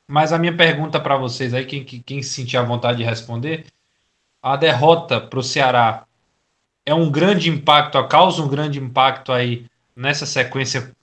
[0.08, 3.65] Mas a minha pergunta para vocês aí, quem, quem se sentir à vontade de responder,
[4.41, 6.05] a derrota para o Ceará
[6.86, 10.95] é um grande impacto, causa um grande impacto aí nessa sequência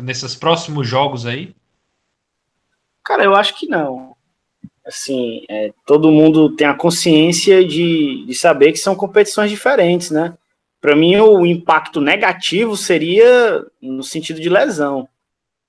[0.00, 1.54] nesses próximos jogos aí?
[3.04, 4.14] Cara, eu acho que não.
[4.84, 10.34] Assim, é, todo mundo tem a consciência de, de saber que são competições diferentes, né?
[10.80, 15.06] Para mim, o impacto negativo seria no sentido de lesão.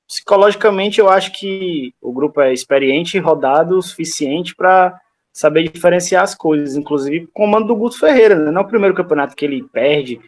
[0.08, 5.00] Psicologicamente, eu acho que o grupo é experiente e rodado o suficiente para
[5.34, 8.52] saber diferenciar as coisas, inclusive com o comando do Guto Ferreira, né?
[8.52, 10.20] Não é o primeiro campeonato que ele perde,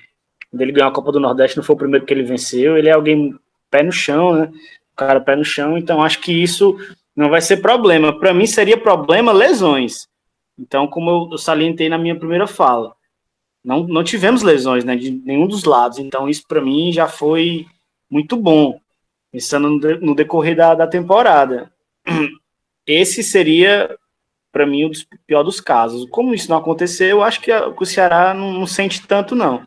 [0.54, 2.78] quando ele ganhou a Copa do Nordeste, não foi o primeiro que ele venceu.
[2.78, 3.34] Ele é alguém
[3.74, 4.52] pé no chão, né?
[4.94, 6.78] O cara pé no chão, então acho que isso
[7.16, 8.18] não vai ser problema.
[8.20, 10.08] Para mim seria problema lesões.
[10.60, 12.94] Então, como eu salientei na minha primeira fala,
[13.66, 15.98] não, não tivemos lesões, né, de nenhum dos lados.
[15.98, 17.66] Então, isso para mim já foi
[18.08, 18.80] muito bom,
[19.32, 19.68] pensando
[20.00, 21.72] no, decorrer da, da temporada.
[22.86, 23.98] Esse seria,
[24.52, 24.92] para mim, o
[25.26, 26.08] pior dos casos.
[26.12, 29.66] Como isso não aconteceu, eu acho que, que o Ceará não, não sente tanto, não.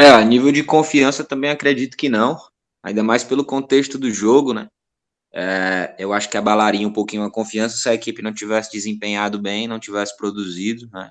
[0.00, 2.38] É, a nível de confiança também acredito que não,
[2.82, 4.66] ainda mais pelo contexto do jogo, né?
[5.30, 9.38] É, eu acho que abalaria um pouquinho a confiança se a equipe não tivesse desempenhado
[9.38, 11.10] bem, não tivesse produzido, né?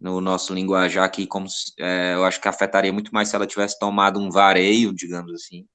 [0.00, 1.46] No nosso linguajar aqui, como
[1.78, 5.66] é, eu acho que afetaria muito mais se ela tivesse tomado um vareio, digamos assim.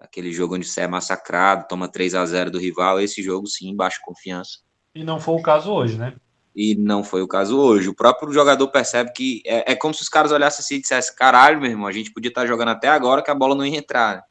[0.00, 3.74] Aquele jogo onde você é massacrado, toma 3 a 0 do rival, esse jogo sim,
[3.74, 4.60] baixa confiança.
[4.94, 6.14] E não foi o caso hoje, né?
[6.56, 7.90] E não foi o caso hoje.
[7.90, 11.14] O próprio jogador percebe que é, é como se os caras olhassem assim e dissessem:
[11.14, 13.78] caralho, meu irmão, a gente podia estar jogando até agora que a bola não ia
[13.78, 14.24] entrar.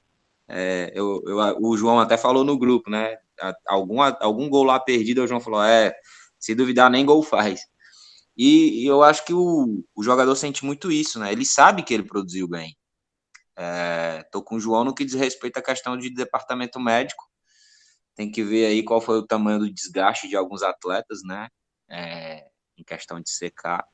[0.48, 3.16] É, eu, eu, o João até falou no grupo, né?
[3.68, 5.94] Algum, algum gol lá perdido, o João falou: é,
[6.40, 7.62] se duvidar, nem gol faz.
[8.36, 11.32] E, e eu acho que o, o jogador sente muito isso, né?
[11.32, 12.76] Ele sabe que ele produziu bem.
[13.56, 17.24] É, tô com o João no que diz respeito à questão de departamento médico.
[18.16, 21.50] Tem que ver aí qual foi o tamanho do desgaste de alguns atletas, né?
[21.90, 23.86] É, em questão de secar.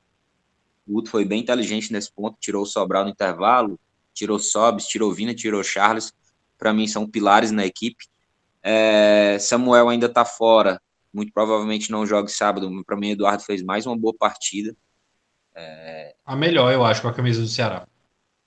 [0.88, 3.80] O Guto foi bem inteligente nesse ponto, tirou o Sobral no intervalo,
[4.14, 6.14] tirou Sobis, tirou Vina, tirou Charles.
[6.58, 8.06] Para mim são pilares na equipe.
[8.64, 10.82] É, Samuel ainda está fora,
[11.14, 12.70] muito provavelmente não joga sábado.
[12.86, 14.76] Para mim, Eduardo fez mais uma boa partida.
[15.56, 17.88] É, a melhor, eu acho, com a camisa do Ceará.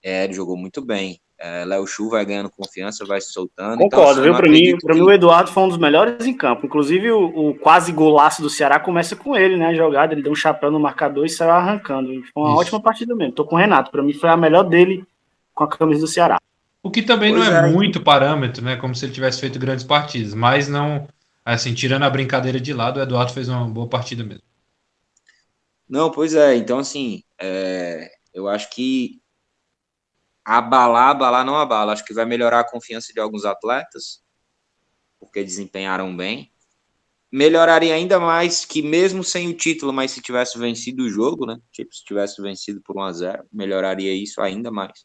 [0.02, 1.20] É, ele jogou muito bem.
[1.38, 3.74] É, Léo Chu vai ganhando confiança, vai se soltando.
[3.82, 4.34] Então, Concordo, então, viu?
[4.34, 4.94] Para mim, que...
[4.94, 6.64] mim, o Eduardo foi um dos melhores em campo.
[6.64, 9.66] Inclusive, o, o, quase golaço do Ceará começa com ele, né?
[9.66, 12.08] A jogada, ele deu um chapéu no marcador e saiu arrancando.
[12.32, 12.60] Foi uma Isso.
[12.60, 13.32] ótima partida mesmo.
[13.32, 13.90] Tô com o Renato.
[13.90, 15.04] Para mim, foi a melhor dele
[15.52, 16.38] com a camisa do Ceará.
[16.82, 18.76] O que também pois não é, é, muito parâmetro, né?
[18.76, 20.34] Como se ele tivesse feito grandes partidas.
[20.34, 21.08] Mas não,
[21.44, 24.42] assim, tirando a brincadeira de lado, o Eduardo fez uma boa partida mesmo.
[25.88, 26.54] Não, pois é.
[26.54, 29.20] Então, assim, é, eu acho que
[30.44, 31.92] abalar, abalar não abala.
[31.92, 34.22] Acho que vai melhorar a confiança de alguns atletas,
[35.18, 36.52] porque desempenharam bem.
[37.32, 41.58] Melhoraria ainda mais que mesmo sem o título, mas se tivesse vencido o jogo, né?
[41.72, 45.04] Tipo, se tivesse vencido por 1 a 0 melhoraria isso ainda mais.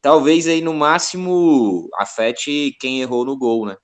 [0.00, 3.76] Talvez aí no máximo afete quem errou no gol, né?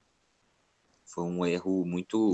[1.14, 2.32] Foi um erro muito.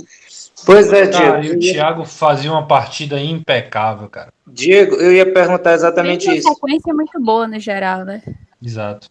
[0.65, 1.43] Pois é, Diego.
[1.43, 4.33] e o Thiago fazia uma partida impecável, cara.
[4.47, 6.49] Diego, eu ia perguntar exatamente isso.
[6.49, 8.23] A sequência é muito boa no geral, né?
[8.63, 9.09] Exato.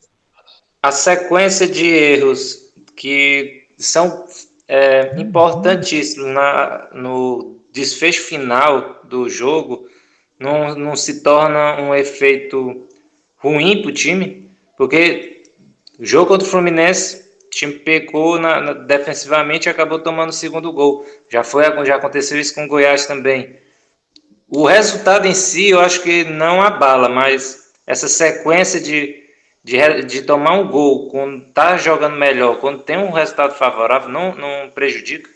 [0.82, 4.26] A sequência de erros que são
[4.70, 9.90] é, importantíssimos na, no desfecho final do jogo
[10.40, 12.88] não, não se torna um efeito
[13.36, 15.44] ruim para o time, porque
[16.00, 17.27] o jogo contra o Fluminense
[17.58, 21.06] time pecou na, na, defensivamente e acabou tomando o segundo gol.
[21.30, 23.58] Já, foi, já aconteceu isso com o Goiás também.
[24.48, 29.24] O resultado em si eu acho que não abala, mas essa sequência de,
[29.64, 34.36] de, de tomar um gol quando tá jogando melhor, quando tem um resultado favorável, não,
[34.36, 35.30] não prejudica?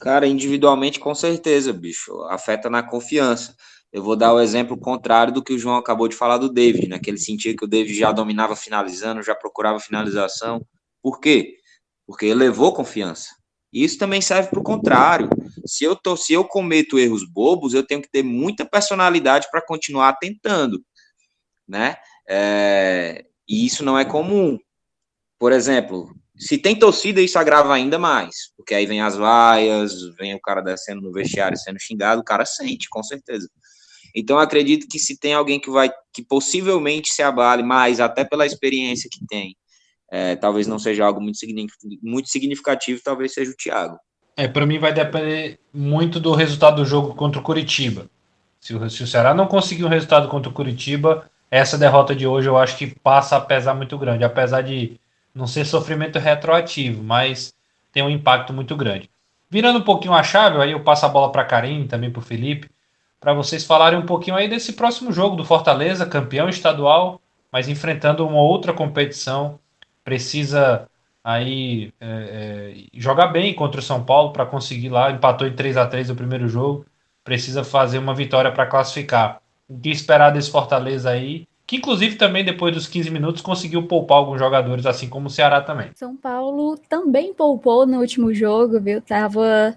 [0.00, 2.12] Cara, individualmente com certeza, bicho.
[2.24, 3.56] Afeta na confiança.
[3.90, 6.88] Eu vou dar o exemplo contrário do que o João acabou de falar do David,
[6.88, 6.98] né?
[6.98, 10.60] Que ele sentia que o David já dominava finalizando, já procurava finalização.
[11.04, 11.58] Por quê?
[12.06, 13.28] Porque elevou confiança.
[13.70, 15.28] E isso também serve para o contrário.
[15.66, 19.60] Se eu, tô, se eu cometo erros bobos, eu tenho que ter muita personalidade para
[19.60, 20.82] continuar tentando,
[21.68, 21.96] né?
[22.26, 24.58] É, e isso não é comum.
[25.38, 30.34] Por exemplo, se tem torcida, isso agrava ainda mais, porque aí vem as vaias, vem
[30.34, 33.50] o cara descendo no vestiário sendo xingado, o cara sente, com certeza.
[34.16, 38.46] Então, acredito que se tem alguém que vai, que possivelmente se abale mais, até pela
[38.46, 39.54] experiência que tem,
[40.16, 41.36] é, talvez não seja algo muito,
[42.00, 43.98] muito significativo, talvez seja o Thiago.
[44.36, 48.06] É, para mim vai depender muito do resultado do jogo contra o Curitiba.
[48.60, 52.28] Se o, se o Ceará não conseguir um resultado contra o Curitiba, essa derrota de
[52.28, 55.00] hoje eu acho que passa a pesar muito grande, apesar de
[55.34, 57.52] não ser sofrimento retroativo, mas
[57.92, 59.10] tem um impacto muito grande.
[59.50, 62.24] Virando um pouquinho a chave, aí eu passo a bola para Karim, também para o
[62.24, 62.70] Felipe,
[63.18, 68.24] para vocês falarem um pouquinho aí desse próximo jogo do Fortaleza, campeão estadual, mas enfrentando
[68.24, 69.58] uma outra competição
[70.04, 70.88] precisa
[71.24, 75.76] aí é, é, jogar bem contra o São Paulo para conseguir lá, empatou em 3
[75.78, 76.84] a 3 o primeiro jogo,
[77.24, 79.40] precisa fazer uma vitória para classificar.
[79.66, 81.48] O que esperar desse Fortaleza aí?
[81.66, 85.62] Que inclusive também depois dos 15 minutos conseguiu poupar alguns jogadores, assim como o Ceará
[85.62, 85.90] também.
[85.94, 89.00] São Paulo também poupou no último jogo, viu?
[89.00, 89.74] Tava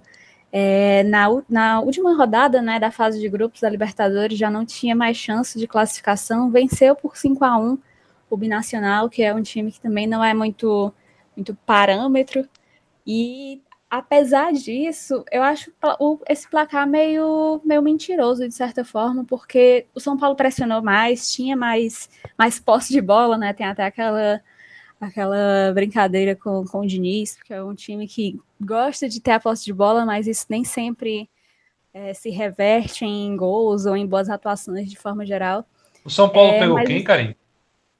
[0.52, 4.94] é, na, na última rodada né, da fase de grupos da Libertadores, já não tinha
[4.94, 7.78] mais chance de classificação, venceu por 5 a 1
[8.30, 10.94] o Binacional, que é um time que também não é muito,
[11.36, 12.48] muito parâmetro.
[13.06, 15.72] E apesar disso, eu acho
[16.28, 21.56] esse placar meio, meio mentiroso, de certa forma, porque o São Paulo pressionou mais, tinha
[21.56, 23.54] mais, mais posse de bola, né?
[23.54, 24.42] Tem até aquela,
[25.00, 29.40] aquela brincadeira com, com o Diniz, porque é um time que gosta de ter a
[29.40, 31.30] posse de bola, mas isso nem sempre
[31.94, 35.66] é, se reverte em gols ou em boas atuações de forma geral.
[36.04, 37.36] O São Paulo é, pegou quem, Karim?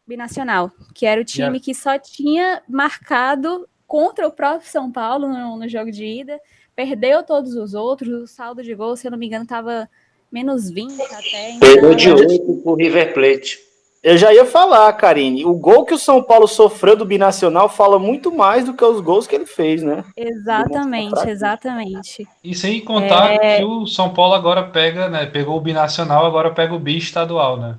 [0.08, 1.60] Binacional, que era o time yeah.
[1.60, 6.40] que só tinha marcado contra o próprio São Paulo no, no, jogo de ida,
[6.76, 9.90] perdeu todos os outros, o saldo de gol, se eu não me engano, estava
[10.32, 11.52] menos 20 até.
[11.52, 11.60] Então...
[11.60, 13.68] Perdeu de 8 pro River Plate.
[14.04, 17.98] Eu já ia falar, Karine, o gol que o São Paulo sofreu do Binacional fala
[17.98, 20.06] muito mais do que os gols que ele fez, né?
[20.16, 22.28] Exatamente, exatamente.
[22.44, 23.58] E sem contar é...
[23.58, 25.26] que o São Paulo agora pega, né?
[25.26, 27.78] Pegou o Binacional, agora pega o bi estadual, né?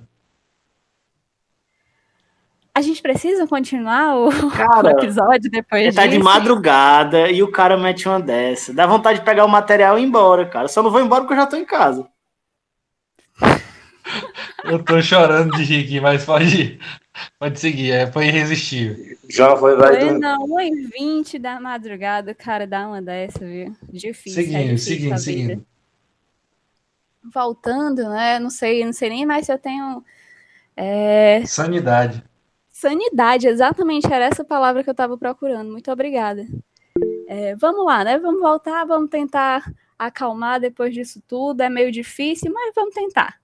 [2.79, 5.97] A gente precisa continuar o, cara, o episódio depois disso?
[5.97, 8.73] Tá de madrugada e o cara mete uma dessa.
[8.73, 10.69] Dá vontade de pegar o material e ir embora, cara.
[10.69, 12.07] Só não vou embora porque eu já tô em casa.
[14.65, 16.81] Eu tô chorando de rir aqui, mas pode,
[17.39, 17.93] pode seguir.
[17.93, 19.17] É, foi irresistível.
[19.29, 20.01] Já foi, vai.
[20.01, 23.75] Foi, não, 1h20 da madrugada, cara, dá uma dessa, viu?
[23.89, 24.43] Difícil.
[24.43, 25.67] Seguindo, é difícil seguindo, seguindo.
[27.33, 28.39] Voltando, né?
[28.41, 30.03] Não sei, não sei nem mais se eu tenho.
[30.77, 31.45] É...
[31.47, 32.28] Sanidade.
[32.79, 35.69] Sanidade, exatamente, era essa palavra que eu estava procurando.
[35.69, 36.47] Muito obrigada.
[37.27, 38.21] É, vamos lá, né?
[38.21, 39.69] Vamos voltar, vamos tentar
[39.99, 41.61] acalmar depois disso tudo.
[41.61, 43.41] É meio difícil, mas vamos tentar.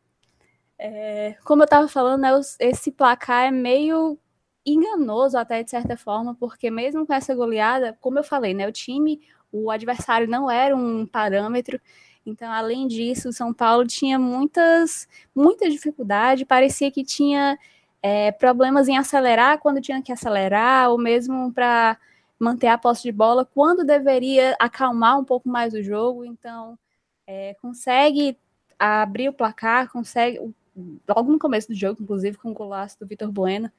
[0.79, 2.31] É, como eu estava falando, né,
[2.61, 4.17] esse placar é meio
[4.65, 8.73] enganoso até de certa forma, porque mesmo com essa goleada, como eu falei, né, o
[8.73, 9.21] time,
[9.51, 11.81] o adversário não era um parâmetro.
[12.25, 17.59] Então, além disso, o São Paulo tinha muitas, muita dificuldade, parecia que tinha
[18.05, 21.97] é, problemas em acelerar quando tinha que acelerar, ou mesmo para
[22.39, 26.23] manter a posse de bola, quando deveria acalmar um pouco mais o jogo.
[26.23, 26.79] Então,
[27.27, 28.37] é, consegue
[28.79, 30.39] abrir o placar, consegue,
[31.09, 33.73] logo no começo do jogo, inclusive com o golaço do Vitor Bueno.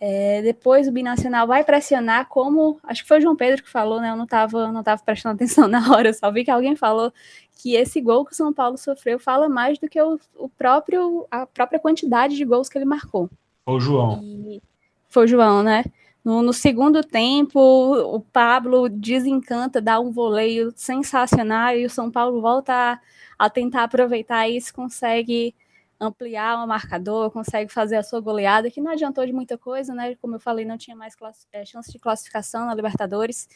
[0.00, 4.00] É, depois o Binacional vai pressionar, como acho que foi o João Pedro que falou,
[4.00, 4.10] né?
[4.10, 7.12] Eu não estava não tava prestando atenção na hora, eu só vi que alguém falou
[7.52, 11.26] que esse gol que o São Paulo sofreu fala mais do que o, o próprio
[11.30, 13.30] a própria quantidade de gols que ele marcou.
[13.70, 14.20] Foi o João.
[14.22, 14.62] E
[15.08, 15.84] foi o João, né?
[16.24, 22.40] No, no, segundo tempo, o Pablo desencanta, dá um voleio sensacional e o São Paulo
[22.40, 23.00] volta a,
[23.38, 25.54] a tentar aproveitar isso, consegue
[25.98, 30.14] ampliar o marcador, consegue fazer a sua goleada, que não adiantou de muita coisa, né?
[30.16, 31.14] Como eu falei, não tinha mais
[31.52, 33.48] é, chance de classificação na Libertadores,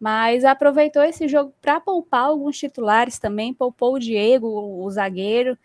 [0.00, 5.58] mas aproveitou esse jogo para poupar alguns titulares também, poupou o Diego, o zagueiro,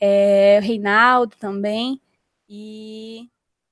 [0.00, 2.00] é, o Reinaldo também,
[2.48, 3.28] e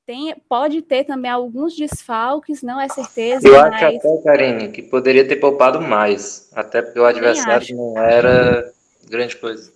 [0.07, 3.47] tem, pode ter também alguns desfalques, não é certeza.
[3.49, 3.75] Eu mas...
[3.75, 8.71] acho até, Karine, que poderia ter poupado mais, até porque o adversário não era
[9.09, 9.73] grande coisa.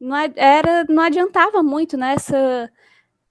[0.00, 2.70] Não, era, não adiantava muito nessa né,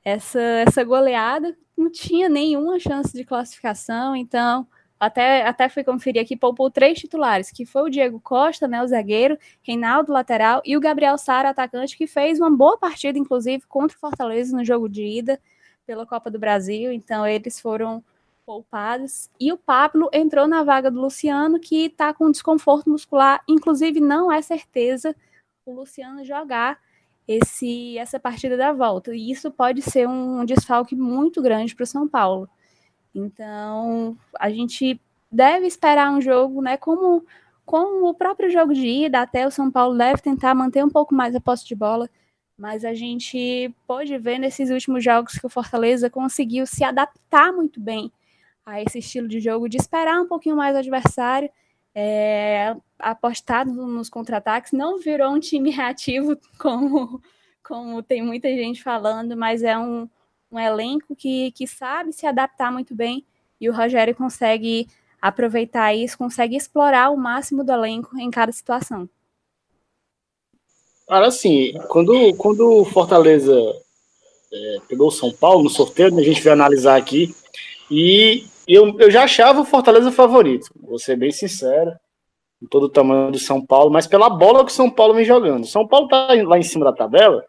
[0.03, 4.67] essa, essa goleada, não tinha nenhuma chance de classificação, então
[4.99, 8.87] até, até fui conferir aqui, poupou três titulares, que foi o Diego Costa, né, o
[8.87, 13.97] zagueiro, Reinaldo, lateral, e o Gabriel Sara, atacante, que fez uma boa partida, inclusive, contra
[13.97, 15.39] o Fortaleza no jogo de ida
[15.85, 18.03] pela Copa do Brasil, então eles foram
[18.45, 19.29] poupados.
[19.39, 24.31] E o Pablo entrou na vaga do Luciano, que está com desconforto muscular, inclusive não
[24.31, 25.15] é certeza
[25.65, 26.79] o Luciano jogar
[27.27, 29.15] esse essa partida da volta.
[29.15, 32.47] E isso pode ser um desfalque muito grande para o São Paulo.
[33.13, 34.99] Então, a gente
[35.31, 37.25] deve esperar um jogo, né, como
[37.65, 41.15] como o próprio jogo de ida, até o São Paulo deve tentar manter um pouco
[41.15, 42.07] mais a posse de bola,
[42.57, 47.79] mas a gente pode ver nesses últimos jogos que o Fortaleza conseguiu se adaptar muito
[47.79, 48.11] bem
[48.65, 51.49] a esse estilo de jogo, de esperar um pouquinho mais o adversário,
[51.93, 57.21] é, apostar nos contra-ataques, não virou um time reativo, como,
[57.63, 60.09] como tem muita gente falando, mas é um,
[60.51, 63.25] um elenco que, que sabe se adaptar muito bem
[63.59, 64.87] e o Rogério consegue
[65.21, 69.09] aproveitar isso, consegue explorar o máximo do elenco em cada situação.
[71.07, 73.55] Cara, assim, quando, quando o Fortaleza
[74.51, 77.33] é, pegou o São Paulo no sorteio, né, a gente vai analisar aqui,
[77.91, 81.91] e eu, eu já achava o Fortaleza favorito, vou ser bem sincero,
[82.59, 85.25] com todo o tamanho do São Paulo, mas pela bola que o São Paulo vem
[85.25, 85.67] jogando.
[85.67, 87.45] São Paulo tá lá em cima da tabela,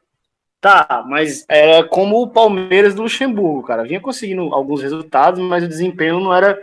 [0.61, 5.69] tá, mas era como o Palmeiras do Luxemburgo, cara, vinha conseguindo alguns resultados, mas o
[5.69, 6.59] desempenho não era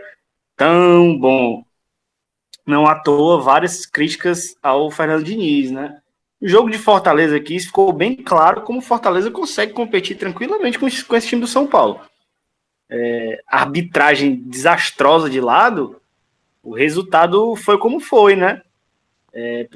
[0.55, 1.63] tão bom.
[2.65, 6.02] Não à toa, várias críticas ao Fernando Diniz, né?
[6.43, 11.05] O jogo de Fortaleza aqui ficou bem claro como Fortaleza consegue competir tranquilamente com esse,
[11.05, 12.01] com esse time do São Paulo.
[12.89, 16.01] É, arbitragem desastrosa de lado,
[16.61, 18.61] o resultado foi como foi, né?
[19.33, 19.69] É,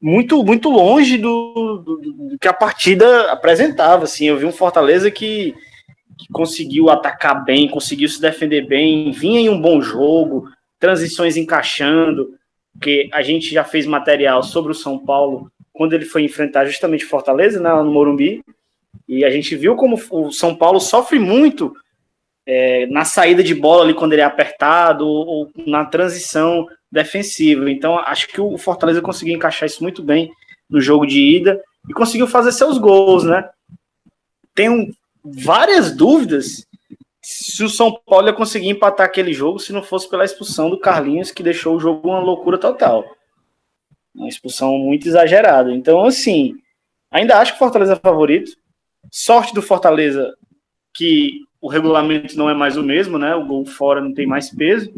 [0.00, 4.02] muito muito longe do, do, do, que a partida apresentava.
[4.02, 5.54] Assim, eu vi um Fortaleza que,
[6.18, 10.50] que, conseguiu atacar bem, conseguiu se defender bem, vinha em um bom jogo,
[10.80, 12.34] transições encaixando.
[12.72, 17.04] Porque a gente já fez material sobre o São Paulo quando ele foi enfrentar justamente
[17.04, 18.44] Fortaleza, né, no Morumbi,
[19.08, 21.74] e a gente viu como o São Paulo sofre muito
[22.46, 27.70] é, na saída de bola ali quando ele é apertado ou, ou na transição defensiva.
[27.70, 30.30] Então, acho que o Fortaleza conseguiu encaixar isso muito bem
[30.68, 33.48] no jogo de ida e conseguiu fazer seus gols, né?
[34.54, 34.92] Tenho
[35.24, 36.66] várias dúvidas
[37.30, 40.78] se o São Paulo ia conseguir empatar aquele jogo se não fosse pela expulsão do
[40.78, 43.04] Carlinhos, que deixou o jogo uma loucura total.
[44.12, 45.72] Uma expulsão muito exagerada.
[45.72, 46.56] Então, assim,
[47.10, 48.50] ainda acho que o Fortaleza é favorito.
[49.12, 50.34] Sorte do Fortaleza
[50.92, 53.34] que o regulamento não é mais o mesmo, né?
[53.36, 54.92] O gol fora não tem mais peso.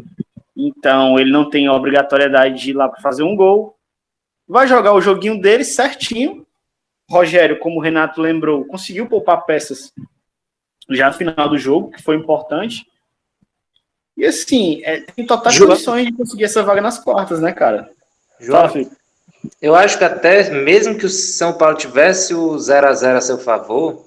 [0.55, 3.77] Então, ele não tem a obrigatoriedade de ir lá para fazer um gol.
[4.47, 6.45] Vai jogar o joguinho dele certinho.
[7.09, 9.93] Rogério, como o Renato lembrou, conseguiu poupar peças
[10.89, 12.85] já no final do jogo, que foi importante.
[14.15, 15.71] E assim, é, tem totais João...
[15.71, 17.89] condições de conseguir essa vaga nas quartas, né, cara?
[18.39, 18.71] Fala,
[19.61, 23.21] eu acho que até mesmo que o São Paulo tivesse o 0 a 0 a
[23.21, 24.05] seu favor,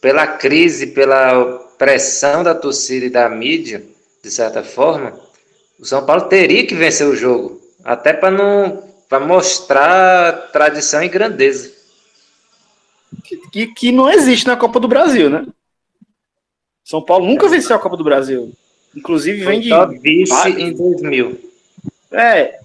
[0.00, 3.84] pela crise, pela pressão da torcida e da mídia,
[4.22, 5.18] de certa forma,
[5.78, 11.08] o São Paulo teria que vencer o jogo, até para não para mostrar tradição e
[11.08, 11.72] grandeza.
[13.50, 15.46] Que, que não existe na Copa do Brasil, né?
[16.88, 18.50] São Paulo nunca venceu a Copa do Brasil.
[18.96, 19.68] Inclusive vem de.
[20.00, 21.38] vice vários, em 2000.
[22.10, 22.60] É,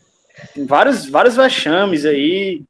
[0.65, 2.63] vários, vários vexames aí.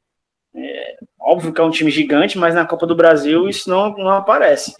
[0.52, 4.10] É, óbvio que é um time gigante, mas na Copa do Brasil isso não, não
[4.10, 4.74] aparece.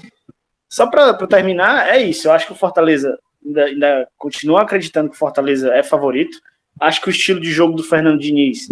[0.68, 2.27] Só para terminar, é isso.
[2.27, 3.16] Eu acho que o Fortaleza
[3.47, 6.41] ainda, ainda continua acreditando que o Fortaleza é favorito.
[6.81, 8.68] Acho que o estilo de jogo do Fernando Diniz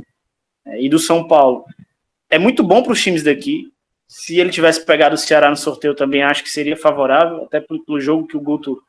[0.67, 1.65] é, e do São Paulo
[2.29, 3.72] é muito bom para os times daqui.
[4.15, 7.99] Se ele tivesse pegado o Ceará no sorteio, também acho que seria favorável, até pelo
[7.99, 8.83] jogo que o Guto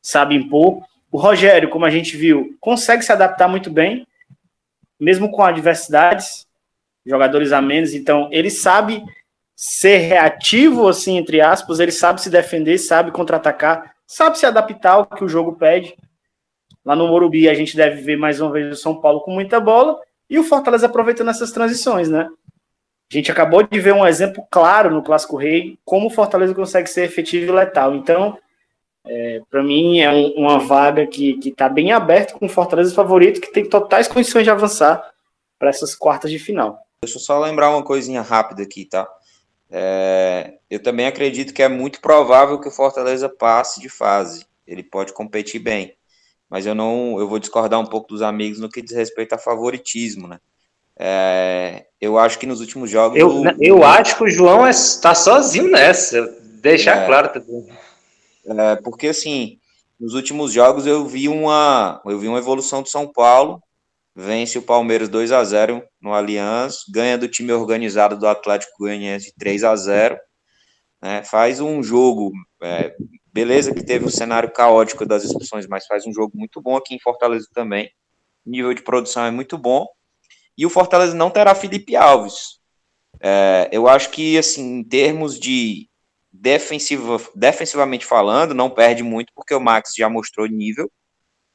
[0.00, 0.82] sabe impor.
[1.12, 4.06] O Rogério, como a gente viu, consegue se adaptar muito bem,
[4.98, 6.46] mesmo com adversidades,
[7.04, 9.04] jogadores a menos, então ele sabe
[9.54, 15.04] ser reativo, assim, entre aspas, ele sabe se defender, sabe contra-atacar, sabe se adaptar ao
[15.04, 15.94] que o jogo pede.
[16.82, 19.60] Lá no Morumbi a gente deve ver mais uma vez o São Paulo com muita
[19.60, 20.00] bola
[20.30, 22.26] e o Fortaleza aproveitando essas transições, né?
[23.10, 26.88] A gente acabou de ver um exemplo claro no Clássico Rei, como o Fortaleza consegue
[26.88, 27.94] ser efetivo e letal.
[27.94, 28.36] Então,
[29.06, 33.40] é, para mim, é um, uma vaga que está bem aberta com o Fortaleza favorito,
[33.40, 35.08] que tem totais condições de avançar
[35.58, 36.78] para essas quartas de final.
[37.00, 39.08] Deixa eu só lembrar uma coisinha rápida aqui, tá?
[39.70, 44.46] É, eu também acredito que é muito provável que o Fortaleza passe de fase.
[44.66, 45.96] Ele pode competir bem.
[46.48, 49.38] Mas eu não, eu vou discordar um pouco dos amigos no que diz respeito a
[49.38, 50.38] favoritismo, né?
[50.98, 53.18] É, eu acho que nos últimos jogos.
[53.18, 56.22] Eu, eu acho que o João está é, sozinho nessa,
[56.60, 57.66] deixar é, claro também.
[58.46, 59.58] É, porque assim,
[59.98, 63.62] nos últimos jogos eu vi uma, eu vi uma evolução do São Paulo,
[64.14, 69.32] vence o Palmeiras 2 a 0 no Allianz, ganha do time organizado do Atlético Goianiense
[69.38, 70.18] 3 a 0
[71.02, 72.32] né, faz um jogo,
[72.62, 72.94] é,
[73.32, 76.76] beleza que teve o um cenário caótico das expulsões, mas faz um jogo muito bom
[76.76, 77.90] aqui em Fortaleza também,
[78.46, 79.86] o nível de produção é muito bom,
[80.56, 82.58] e o Fortaleza não terá Felipe Alves.
[83.20, 85.88] É, eu acho que, assim, em termos de
[86.32, 90.90] defensiva, defensivamente falando, não perde muito, porque o Max já mostrou nível.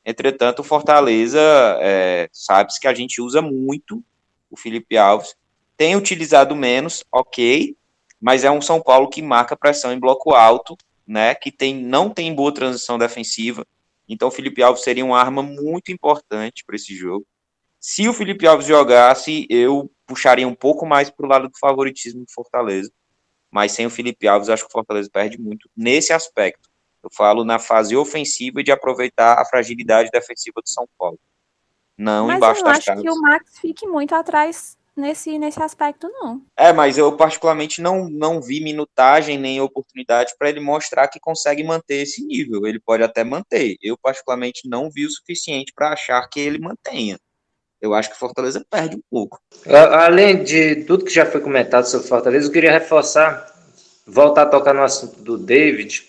[0.05, 1.39] Entretanto, o Fortaleza
[1.79, 4.03] é, sabe-se que a gente usa muito
[4.49, 5.35] o Felipe Alves.
[5.77, 7.75] Tem utilizado menos, ok,
[8.19, 10.75] mas é um São Paulo que marca pressão em bloco alto,
[11.07, 11.33] né?
[11.35, 13.65] Que tem, não tem boa transição defensiva.
[14.07, 17.25] Então, o Felipe Alves seria uma arma muito importante para esse jogo.
[17.83, 22.23] Se o Felipe Alves jogasse, eu puxaria um pouco mais para o lado do favoritismo
[22.23, 22.91] do Fortaleza.
[23.49, 26.69] Mas sem o Felipe Alves, acho que o Fortaleza perde muito nesse aspecto.
[27.03, 31.19] Eu falo na fase ofensiva e de aproveitar a fragilidade defensiva do São Paulo.
[31.97, 33.03] Não mas embaixo das casas.
[33.03, 36.45] Mas eu acho que o Max fique muito atrás nesse, nesse aspecto, não.
[36.55, 41.63] É, mas eu particularmente não, não vi minutagem nem oportunidade para ele mostrar que consegue
[41.63, 42.67] manter esse nível.
[42.67, 43.75] Ele pode até manter.
[43.81, 47.17] Eu, particularmente, não vi o suficiente para achar que ele mantenha
[47.81, 49.39] eu acho que Fortaleza perde um pouco.
[49.67, 53.51] Além de tudo que já foi comentado sobre Fortaleza, eu queria reforçar,
[54.05, 56.03] voltar a tocar no assunto do David,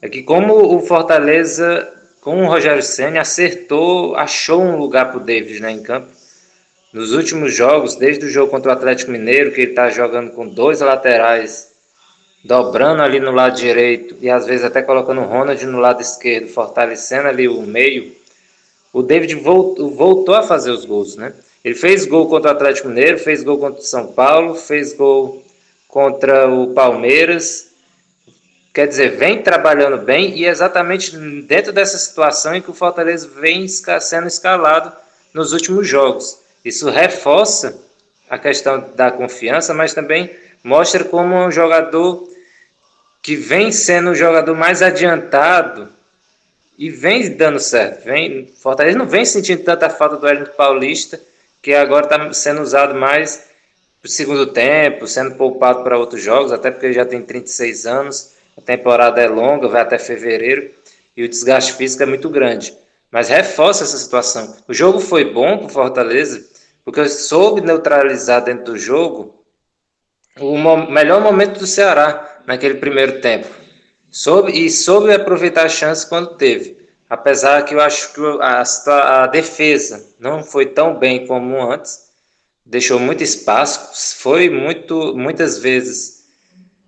[0.00, 5.24] é que como o Fortaleza, com o Rogério Senna, acertou, achou um lugar para o
[5.24, 6.08] David né, em campo.
[6.92, 10.48] Nos últimos jogos, desde o jogo contra o Atlético Mineiro, que ele está jogando com
[10.48, 11.72] dois laterais,
[12.44, 16.48] dobrando ali no lado direito e às vezes até colocando o Ronald no lado esquerdo,
[16.48, 18.14] fortalecendo ali o meio
[18.92, 21.32] o David voltou, a fazer os gols, né?
[21.64, 25.42] Ele fez gol contra o Atlético Mineiro, fez gol contra o São Paulo, fez gol
[25.88, 27.68] contra o Palmeiras.
[28.74, 33.28] Quer dizer, vem trabalhando bem e é exatamente dentro dessa situação em que o Fortaleza
[33.28, 34.92] vem sendo escalado
[35.32, 36.38] nos últimos jogos.
[36.64, 37.78] Isso reforça
[38.28, 40.30] a questão da confiança, mas também
[40.64, 42.28] mostra como um jogador
[43.22, 45.88] que vem sendo o jogador mais adiantado
[46.82, 48.04] e vem dando certo.
[48.04, 51.20] Vem, Fortaleza não vem sentindo tanta falta do Wellington Paulista,
[51.62, 53.44] que agora está sendo usado mais
[54.00, 57.86] para o segundo tempo, sendo poupado para outros jogos, até porque ele já tem 36
[57.86, 60.72] anos, a temporada é longa, vai até fevereiro,
[61.16, 62.76] e o desgaste físico é muito grande.
[63.12, 64.52] Mas reforça essa situação.
[64.66, 66.44] O jogo foi bom para Fortaleza,
[66.84, 69.44] porque soube neutralizar dentro do jogo
[70.40, 70.58] o
[70.90, 73.61] melhor momento do Ceará naquele primeiro tempo.
[74.12, 76.86] Soube, e soube aproveitar a chance quando teve.
[77.08, 82.10] Apesar que eu acho que a, a defesa não foi tão bem como antes,
[82.64, 86.26] deixou muito espaço, foi muito, muitas vezes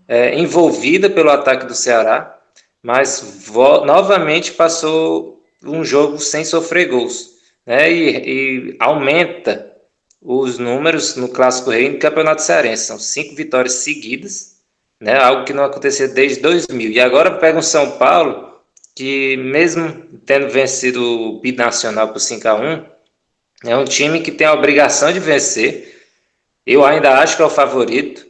[0.06, 2.38] é, envolvida pelo ataque do Ceará,
[2.82, 3.42] mas
[3.86, 7.32] novamente passou um jogo sem sofrer gols.
[7.66, 9.72] Né, e, e aumenta
[10.20, 12.84] os números no Clássico Rei no Campeonato Cearense.
[12.84, 14.53] São cinco vitórias seguidas,
[15.04, 15.18] né?
[15.18, 16.90] algo que não acontecia desde 2000.
[16.90, 18.58] E agora pega o São Paulo,
[18.94, 19.92] que mesmo
[20.24, 22.84] tendo vencido o Binacional por 5 a 1
[23.66, 26.06] é um time que tem a obrigação de vencer.
[26.66, 28.26] Eu ainda acho que é o favorito,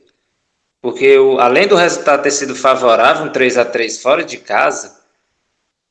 [0.83, 5.01] porque o, além do resultado ter sido favorável, um 3 a 3 fora de casa,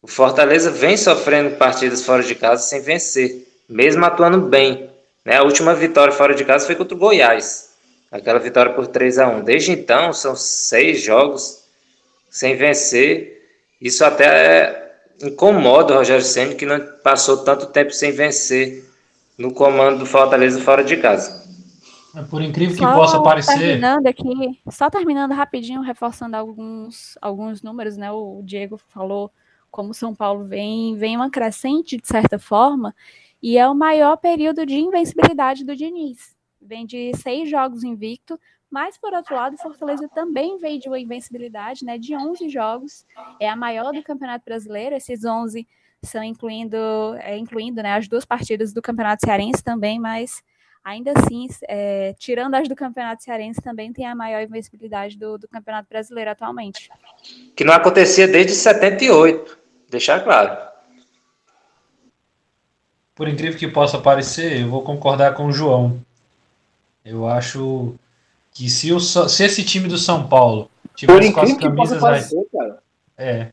[0.01, 4.89] o Fortaleza vem sofrendo partidas fora de casa sem vencer, mesmo atuando bem.
[5.23, 5.38] Né?
[5.38, 7.72] A última vitória fora de casa foi contra o Goiás.
[8.14, 11.64] Aquela vitória por 3 a 1 Desde então, são seis jogos
[12.30, 13.41] sem vencer.
[13.82, 18.88] Isso até incomoda o Rogério Senna, que não passou tanto tempo sem vencer
[19.36, 21.43] no comando do Fortaleza fora de casa.
[22.16, 23.57] É, por incrível que só possa parecer.
[23.57, 28.11] Terminando aqui, só terminando rapidinho, reforçando alguns, alguns números, né?
[28.11, 29.32] O Diego falou
[29.72, 32.95] como São Paulo vem, vem uma crescente, de certa forma,
[33.41, 36.32] e é o maior período de invencibilidade do Diniz.
[36.66, 38.39] Vem de seis jogos invicto,
[38.70, 43.05] mas, por outro lado, o Fortaleza também veio de uma invencibilidade né, de 11 jogos.
[43.39, 44.95] É a maior do Campeonato Brasileiro.
[44.95, 45.68] Esses 11
[46.01, 46.78] são incluindo,
[47.20, 50.43] é, incluindo né, as duas partidas do Campeonato Cearense também, mas
[50.84, 55.47] ainda assim, é, tirando as do Campeonato Cearense, também tem a maior invencibilidade do, do
[55.47, 56.89] Campeonato Brasileiro atualmente.
[57.55, 59.57] Que não acontecia desde 78,
[59.89, 60.57] deixar claro.
[63.16, 66.01] Por incrível que possa parecer, eu vou concordar com o João.
[67.05, 67.95] Eu acho
[68.53, 71.99] que se, o, se esse time do São Paulo tivesse com as camisas.
[71.99, 72.47] Parecer,
[73.17, 73.51] é,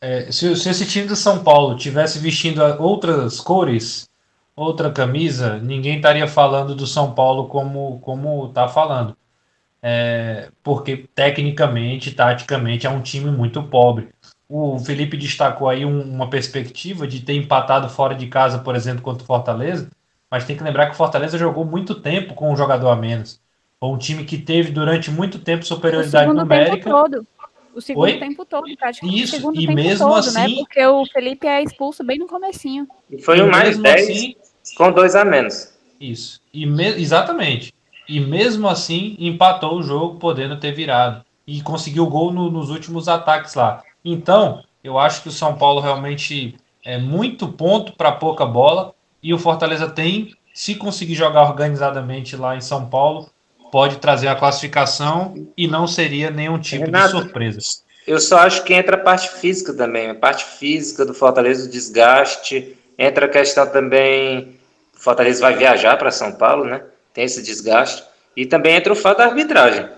[0.00, 4.08] é, se, se esse time do São Paulo tivesse vestindo outras cores,
[4.54, 9.16] outra camisa, ninguém estaria falando do São Paulo como como tá falando.
[9.82, 14.08] É, porque tecnicamente, taticamente, é um time muito pobre.
[14.48, 19.02] O Felipe destacou aí um, uma perspectiva de ter empatado fora de casa, por exemplo,
[19.02, 19.90] contra o Fortaleza,
[20.34, 23.40] mas tem que lembrar que o Fortaleza jogou muito tempo com um jogador a menos.
[23.78, 26.76] Foi um time que teve durante muito tempo superioridade o numérica.
[26.76, 27.26] Tempo todo.
[27.72, 28.18] O segundo Oi?
[28.18, 29.22] tempo todo, praticamente.
[29.22, 30.42] Isso, segundo e mesmo todo, né?
[30.42, 30.56] assim.
[30.56, 30.62] Né?
[30.64, 32.88] Porque o Felipe é expulso bem no comecinho.
[33.08, 34.34] E foi um mais 10 assim,
[34.76, 35.72] com dois a menos.
[36.00, 36.40] Isso.
[36.52, 36.84] E me...
[36.84, 37.72] Exatamente.
[38.08, 41.24] E mesmo assim empatou o jogo, podendo ter virado.
[41.46, 43.84] E conseguiu gol no, nos últimos ataques lá.
[44.04, 48.93] Então, eu acho que o São Paulo realmente é muito ponto para pouca bola
[49.24, 53.30] e o Fortaleza tem, se conseguir jogar organizadamente lá em São Paulo,
[53.72, 57.58] pode trazer a classificação e não seria nenhum tipo Renato, de surpresa.
[58.06, 61.70] Eu só acho que entra a parte física também, a parte física do Fortaleza, o
[61.70, 64.58] desgaste, entra a questão também,
[64.94, 66.82] o Fortaleza vai viajar para São Paulo, né?
[67.14, 68.04] Tem esse desgaste.
[68.36, 69.88] E também entra o fato da arbitragem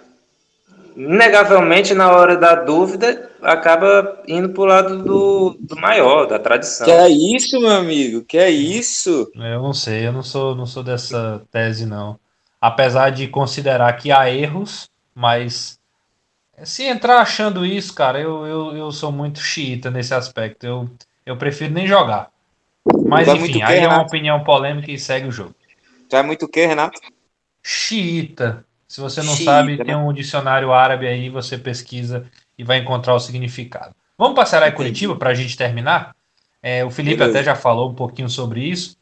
[0.96, 6.86] inegavelmente, na hora da dúvida, acaba indo para o lado do, do maior, da tradição.
[6.86, 8.24] Que é isso, meu amigo?
[8.24, 9.30] Que é isso?
[9.34, 12.18] Eu não sei, eu não sou, não sou dessa tese, não.
[12.60, 15.78] Apesar de considerar que há erros, mas
[16.64, 20.64] se entrar achando isso, cara, eu, eu, eu sou muito xiita nesse aspecto.
[20.64, 20.90] Eu,
[21.24, 22.30] eu prefiro nem jogar.
[23.06, 25.54] Mas então, enfim, aí é uma opinião polêmica e segue o jogo.
[26.10, 27.00] Já é muito o que, Renato?
[27.62, 28.65] Xiita.
[28.88, 29.84] Se você não sabe, né?
[29.84, 32.24] tem um dicionário árabe aí, você pesquisa
[32.56, 33.94] e vai encontrar o significado.
[34.16, 36.14] Vamos passar aí Curitiba para a gente terminar?
[36.62, 37.38] É, o Felipe Beleza.
[37.38, 38.96] até já falou um pouquinho sobre isso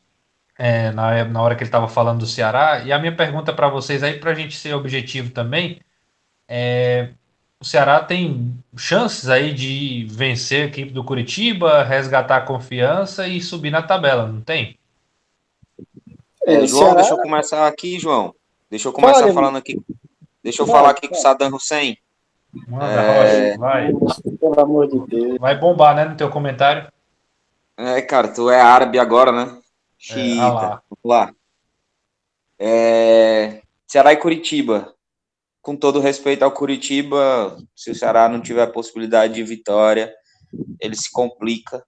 [0.58, 2.82] é, na, na hora que ele estava falando do Ceará.
[2.84, 5.80] E a minha pergunta para vocês aí, para a gente ser objetivo também,
[6.48, 7.10] é,
[7.60, 13.40] o Ceará tem chances aí de vencer a equipe do Curitiba, resgatar a confiança e
[13.40, 14.78] subir na tabela, não tem?
[16.46, 16.94] É, João, Ceará...
[16.96, 18.34] deixa eu começar aqui, João.
[18.74, 19.80] Deixa eu começar Fala, falando aqui.
[20.42, 21.96] Deixa eu falar aqui com o Saddam Hussein.
[22.66, 23.56] Manda, é...
[23.56, 23.92] vai.
[24.40, 25.38] Pelo amor de Deus.
[25.38, 26.90] Vai bombar, né, no teu comentário.
[27.76, 29.58] É, cara, tu é árabe agora, né?
[29.96, 30.42] Xiita.
[30.42, 30.82] É, lá.
[30.90, 31.34] Vamos lá.
[32.58, 33.62] É...
[33.86, 34.94] Ceará e Curitiba
[35.64, 40.14] com todo respeito ao Curitiba, se o Ceará não tiver possibilidade de vitória,
[40.78, 41.82] ele se complica,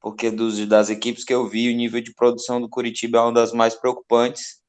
[0.00, 3.32] porque dos, das equipes que eu vi, o nível de produção do Curitiba é uma
[3.32, 4.59] das mais preocupantes.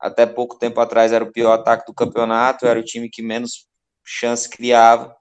[0.00, 3.66] Até pouco tempo atrás era o pior ataque do campeonato, era o time que menos
[4.04, 5.14] chance criava,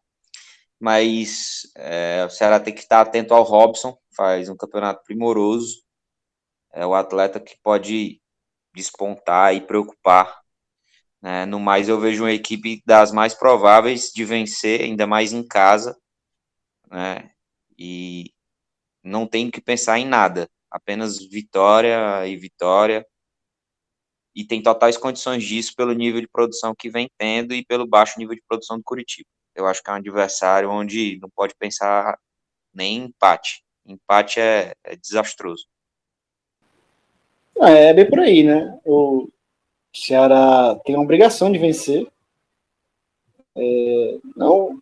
[0.79, 5.81] mas é, o Ceará tem que estar atento ao Robson, faz um campeonato primoroso,
[6.73, 8.21] é o atleta que pode
[8.73, 10.39] despontar e preocupar
[11.21, 11.45] né?
[11.45, 15.97] No mais, eu vejo uma equipe das mais prováveis de vencer, ainda mais em casa,
[16.91, 17.31] né?
[17.77, 18.33] E
[19.03, 23.05] não tem que pensar em nada, apenas vitória e vitória.
[24.39, 28.17] E tem totais condições disso pelo nível de produção que vem tendo e pelo baixo
[28.17, 29.27] nível de produção do Curitiba.
[29.53, 32.17] Eu acho que é um adversário onde não pode pensar
[32.73, 33.61] nem empate.
[33.85, 35.65] Empate é, é desastroso.
[37.57, 38.79] É, é bem por aí, né?
[38.85, 39.27] O
[39.93, 42.07] Ceará tem a obrigação de vencer.
[43.57, 44.81] É, não,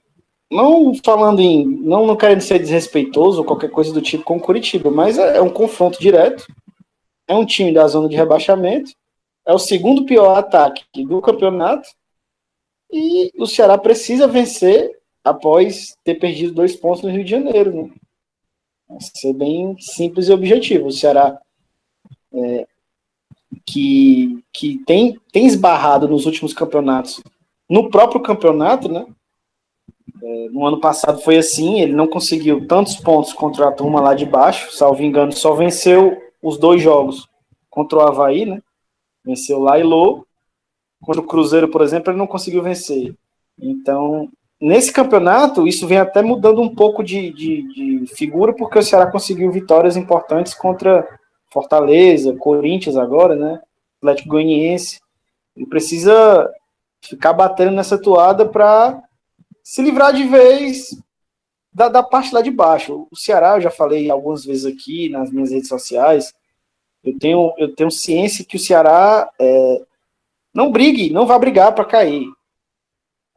[0.51, 1.65] não falando em.
[1.65, 5.37] Não, não querendo ser desrespeitoso ou qualquer coisa do tipo com o Curitiba, mas é,
[5.37, 6.45] é um confronto direto.
[7.27, 8.91] É um time da zona de rebaixamento.
[9.47, 11.87] É o segundo pior ataque do campeonato.
[12.91, 14.91] E o Ceará precisa vencer
[15.23, 17.83] após ter perdido dois pontos no Rio de Janeiro.
[17.83, 17.91] Né?
[18.89, 20.87] Vai ser bem simples e objetivo.
[20.87, 21.39] O Ceará
[22.33, 22.67] é,
[23.65, 27.21] que, que tem, tem esbarrado nos últimos campeonatos,
[27.69, 29.05] no próprio campeonato, né?
[30.21, 34.13] É, no ano passado foi assim, ele não conseguiu tantos pontos contra a turma lá
[34.13, 37.27] de baixo, salvo engano, só venceu os dois jogos
[37.69, 38.61] contra o Havaí, né?
[39.27, 40.25] Venceu lá e Lô.
[41.01, 43.13] Contra o Cruzeiro, por exemplo, ele não conseguiu vencer.
[43.59, 48.83] Então, nesse campeonato, isso vem até mudando um pouco de, de, de figura, porque o
[48.83, 51.05] Ceará conseguiu vitórias importantes contra
[51.51, 53.61] Fortaleza, Corinthians agora, né?
[53.97, 54.99] Atlético Goianiense.
[55.55, 56.49] Ele precisa
[57.01, 59.03] ficar batendo nessa toada para
[59.61, 60.97] se livrar de vez
[61.73, 63.07] da, da, parte lá de baixo.
[63.11, 66.33] O Ceará, eu já falei algumas vezes aqui nas minhas redes sociais,
[67.07, 69.81] eu tenho, eu tenho ciência que o Ceará é,
[70.53, 72.27] não brigue, não vai brigar para cair.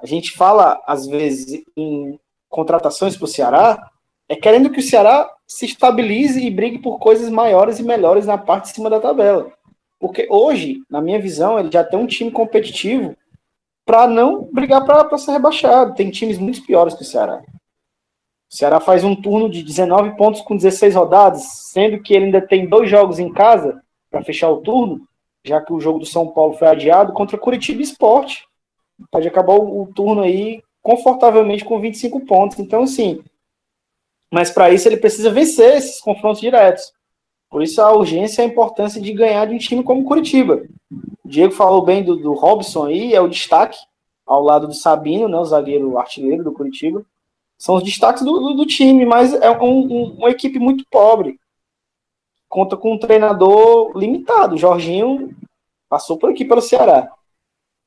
[0.01, 2.19] A gente fala, às vezes, em
[2.49, 3.91] contratações para o Ceará,
[4.29, 8.39] é querendo que o Ceará se estabilize e brigue por coisas maiores e melhores na
[8.39, 9.53] parte de cima da tabela.
[9.99, 13.15] Porque hoje, na minha visão, ele já tem um time competitivo
[13.85, 15.95] para não brigar para ser rebaixado.
[15.95, 17.43] Tem times muito piores que o Ceará.
[18.51, 22.41] O Ceará faz um turno de 19 pontos com 16 rodadas, sendo que ele ainda
[22.41, 23.81] tem dois jogos em casa
[24.11, 25.07] para fechar o turno,
[25.45, 28.45] já que o jogo do São Paulo foi adiado contra Curitiba Esporte.
[29.09, 32.59] Pode acabar o, turno aí confortavelmente com 25 pontos.
[32.59, 33.23] Então, assim,
[34.33, 36.93] mas para isso ele precisa vencer esses confrontos diretos.
[37.49, 40.65] Por isso a urgência e a importância de ganhar de um time como Curitiba.
[41.25, 43.79] O Diego falou bem do, do Robson aí, é o destaque,
[44.27, 47.05] ao lado do Sabino, né, o zagueiro artilheiro do Curitiba.
[47.61, 51.39] São os destaques do, do, do time, mas é um, um, uma equipe muito pobre.
[52.49, 54.57] Conta com um treinador limitado.
[54.57, 55.37] Jorginho
[55.87, 57.13] passou por aqui pelo Ceará.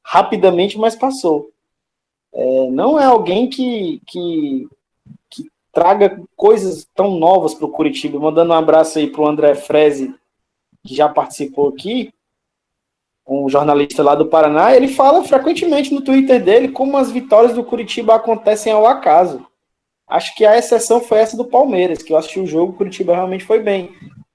[0.06, 1.50] Rapidamente, mas passou.
[2.32, 4.68] É, não é alguém que, que
[5.72, 8.20] traga coisas tão novas para o Curitiba.
[8.20, 10.14] Mandando um abraço aí para o André Freze,
[10.86, 12.14] que já participou aqui,
[13.28, 14.76] um jornalista lá do Paraná.
[14.76, 19.44] Ele fala frequentemente no Twitter dele como as vitórias do Curitiba acontecem ao acaso.
[20.08, 23.16] Acho que a exceção foi essa do Palmeiras, que eu assisti o jogo, o Curitiba
[23.16, 23.92] realmente foi bem.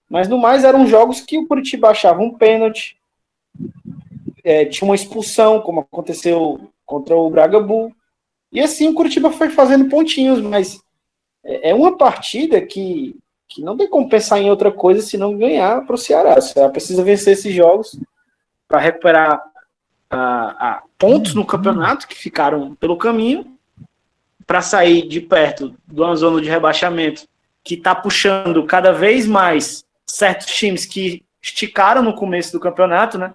[0.09, 2.99] Mas no mais eram jogos que o Curitiba achava um pênalti,
[4.43, 7.93] é, tinha uma expulsão, como aconteceu contra o Braga Bull.
[8.51, 10.81] E assim o Curitiba foi fazendo pontinhos, mas
[11.45, 13.15] é, é uma partida que,
[13.47, 16.39] que não tem como pensar em outra coisa senão ganhar para o Ceará.
[16.39, 17.99] O Ceará precisa vencer esses jogos
[18.67, 19.43] para recuperar
[20.11, 23.58] a, pontos no campeonato que ficaram pelo caminho,
[24.49, 27.29] para sair de perto de uma zona de rebaixamento
[27.63, 33.35] que está puxando cada vez mais certos times que esticaram no começo do campeonato, né?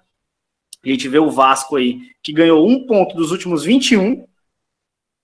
[0.84, 4.26] A gente vê o Vasco aí, que ganhou um ponto dos últimos 21,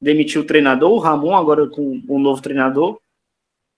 [0.00, 3.00] demitiu o treinador, o Ramon, agora com um novo treinador.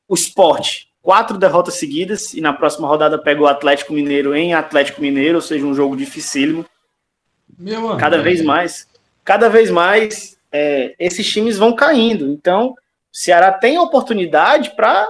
[0.06, 5.00] O esporte, quatro derrotas seguidas, e na próxima rodada pega o Atlético Mineiro em Atlético
[5.00, 6.66] Mineiro, ou seja, um jogo dificílimo.
[7.58, 8.86] Meu cada vez mais,
[9.24, 12.28] cada vez mais é, esses times vão caindo.
[12.28, 12.76] Então, o
[13.12, 15.08] Ceará tem oportunidade para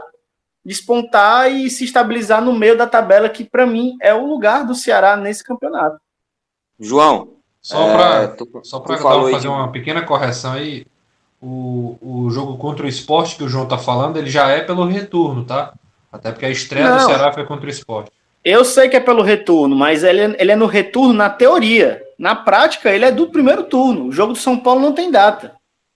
[0.64, 4.74] despontar e se estabilizar no meio da tabela, que para mim é o lugar do
[4.74, 5.99] Ceará nesse campeonato.
[6.78, 7.36] João.
[7.61, 7.97] Só
[8.80, 10.84] para é, fazer uma pequena correção aí,
[11.40, 14.84] o, o jogo contra o esporte que o João tá falando, ele já é pelo
[14.84, 15.72] retorno, tá?
[16.11, 16.99] Até porque a estreia Não.
[16.99, 18.11] do Ceará foi contra o esporte.
[18.45, 22.02] Eu sei que é pelo retorno, mas ele, é, ele é no retorno na teoria.
[22.19, 24.07] Na prática, ele é do primeiro turno.
[24.07, 25.53] O jogo do São Paulo não tem data.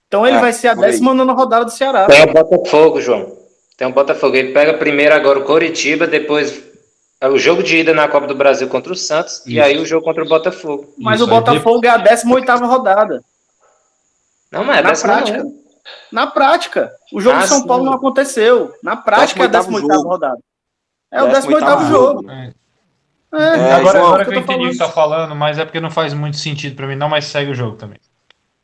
[0.07, 2.05] Então ele é, vai ser a 19 rodada do Ceará.
[2.05, 3.37] Tem o Botafogo, João.
[3.77, 4.35] Tem o Botafogo.
[4.35, 6.63] Ele pega primeiro agora o Coritiba, depois
[7.19, 9.49] é o jogo de ida na Copa do Brasil contra o Santos Isso.
[9.49, 10.93] e aí o jogo contra o Botafogo.
[10.97, 13.23] Mas Isso, o Botafogo é a 18 rodada.
[14.51, 15.43] Não, não é na prática.
[15.43, 15.67] Não.
[16.11, 16.91] Na prática.
[17.13, 17.67] O jogo ah, de São sim.
[17.67, 18.73] Paulo não aconteceu.
[18.83, 20.39] Na prática é a 18 rodada.
[21.11, 21.85] É o 18 jogo.
[21.85, 22.31] jogo.
[22.31, 22.53] É.
[23.37, 25.65] É, é, agora, João, agora que eu, eu entendi o que tá falando, mas é
[25.65, 27.99] porque não faz muito sentido para mim, não, mas segue o jogo também.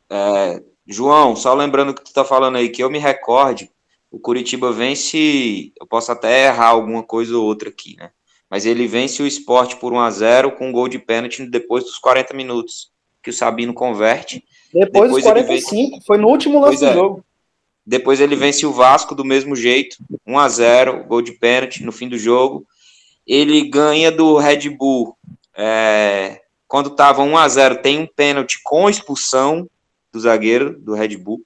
[0.10, 3.70] É, João, só lembrando que tu tá falando aí, que eu me recorde,
[4.12, 8.12] o Curitiba vence, eu posso até errar alguma coisa ou outra aqui, né?
[8.50, 11.84] Mas ele vence o esporte por 1 a 0 com um gol de pênalti depois
[11.84, 12.92] dos 40 minutos,
[13.24, 14.44] que o Sabino converte.
[14.72, 16.06] Depois, depois dos 45, vence...
[16.06, 16.94] foi no último lance do é.
[16.94, 17.26] jogo.
[17.86, 21.92] Depois ele vence o Vasco do mesmo jeito, 1 a 0 gol de pênalti no
[21.92, 22.66] fim do jogo.
[23.26, 25.18] Ele ganha do Red Bull.
[25.56, 29.70] É, quando estava 1 a 0 tem um pênalti com expulsão
[30.12, 31.42] do zagueiro do Red Bull.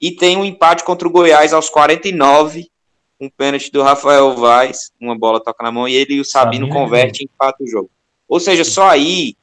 [0.00, 2.70] E tem um empate contra o Goiás aos 49,
[3.18, 6.66] um pênalti do Rafael Vaz, uma bola toca na mão, e ele e o Sabino,
[6.66, 7.90] Sabino converte e empata o jogo.
[8.28, 9.34] Ou seja, só aí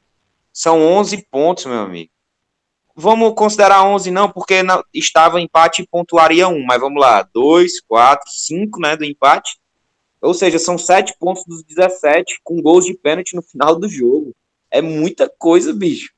[0.52, 2.14] são 11 pontos, meu amigo
[2.94, 7.80] vamos considerar 11 não, porque não, estava empate e pontuaria um, mas vamos lá, 2,
[7.82, 9.58] 4, 5, né, do empate,
[10.24, 14.34] ou seja, são 7 pontos dos 17, com gols de pênalti no final do jogo,
[14.70, 16.10] é muita coisa, bicho,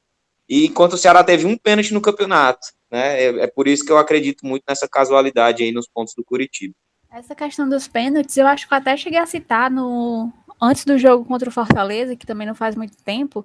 [0.49, 3.93] e enquanto o Ceará teve um pênalti no campeonato, né, é, é por isso que
[3.93, 6.75] eu acredito muito nessa casualidade aí nos pontos do Curitiba.
[7.11, 10.99] Essa questão dos pênaltis, eu acho que eu até cheguei a citar no antes do
[10.99, 13.45] jogo contra o Fortaleza, que também não faz muito tempo,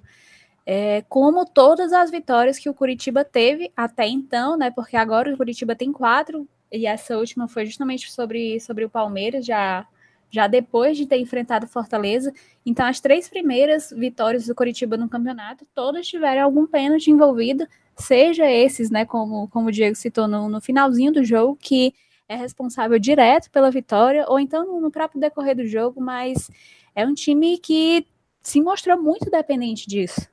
[0.64, 4.70] é, como todas as vitórias que o Curitiba teve até então, né?
[4.70, 9.44] Porque agora o Curitiba tem quatro, e essa última foi justamente sobre, sobre o Palmeiras,
[9.44, 9.86] já,
[10.32, 12.32] já depois de ter enfrentado Fortaleza.
[12.64, 18.50] Então, as três primeiras vitórias do Curitiba no campeonato, todas tiveram algum pênalti envolvido, seja
[18.50, 19.04] esses, né?
[19.04, 21.94] Como, como o Diego citou no, no finalzinho do jogo, que
[22.26, 26.50] é responsável direto pela vitória, ou então no, no próprio decorrer do jogo, mas
[26.96, 28.06] é um time que
[28.40, 30.26] se mostrou muito dependente disso.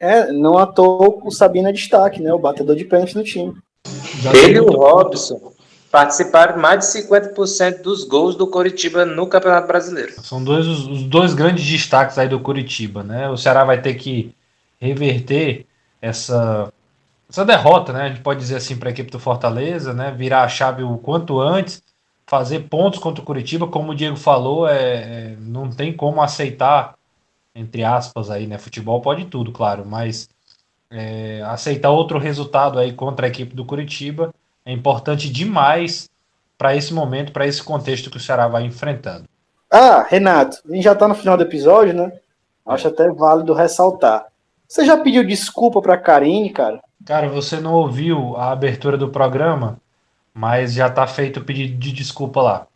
[0.00, 2.32] É, não à toa o Sabino é destaque, né?
[2.32, 3.54] O batedor de pênalti do time.
[4.46, 5.52] Ele e o Robson
[5.90, 10.12] participaram mais de 50% dos gols do Curitiba no Campeonato Brasileiro.
[10.22, 13.28] São dois, os dois grandes destaques aí do Curitiba, né?
[13.28, 14.34] O Ceará vai ter que
[14.80, 15.66] reverter
[16.00, 16.72] essa,
[17.28, 18.02] essa derrota, né?
[18.02, 20.12] A gente pode dizer assim para a equipe do Fortaleza, né?
[20.12, 21.82] Virar a chave o quanto antes,
[22.24, 26.94] fazer pontos contra o Curitiba, como o Diego falou, é, é não tem como aceitar
[27.52, 28.58] entre aspas aí, né?
[28.58, 30.28] Futebol pode tudo, claro, mas
[30.88, 34.32] é, aceitar outro resultado aí contra a equipe do Curitiba
[34.64, 36.08] é importante demais
[36.56, 39.24] para esse momento, para esse contexto que o Ceará vai enfrentando.
[39.70, 42.12] Ah, Renato, a gente já está no final do episódio, né?
[42.66, 44.26] Acho até válido ressaltar.
[44.68, 46.80] Você já pediu desculpa para Karine, cara?
[47.04, 49.78] Cara, você não ouviu a abertura do programa,
[50.34, 52.66] mas já tá feito o pedido de desculpa lá.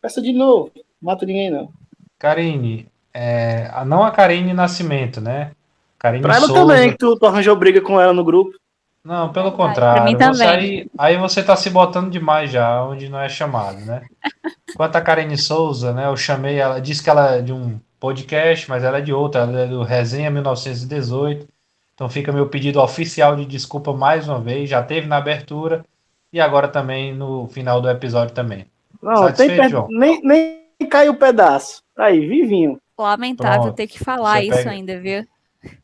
[0.00, 1.70] Peça de novo, mata ninguém não.
[2.18, 5.52] Karine, é, não a Karine Nascimento, né?
[5.98, 6.60] Karine pra ela Souza.
[6.60, 8.56] também, que tu, tu, arranjou briga com ela no grupo.
[9.04, 10.04] Não, pelo contrário.
[10.04, 10.48] Mim também.
[10.48, 14.02] Aí, aí você tá se botando demais já, onde não é chamado, né?
[14.76, 16.06] Quanto a Karine Souza, né?
[16.06, 19.42] Eu chamei ela, disse que ela é de um podcast, mas ela é de outra,
[19.42, 21.48] ela é do Resenha 1918.
[21.94, 24.70] Então fica meu pedido oficial de desculpa mais uma vez.
[24.70, 25.84] Já teve na abertura
[26.32, 28.66] e agora também no final do episódio também.
[29.02, 29.88] Não, Satisfeito, João?
[29.90, 31.82] Nem, nem caiu o pedaço.
[31.96, 32.80] Aí, vivinho.
[32.98, 33.76] Lamentável Pronto.
[33.76, 34.70] ter que falar Você isso pega...
[34.70, 35.26] ainda, viu?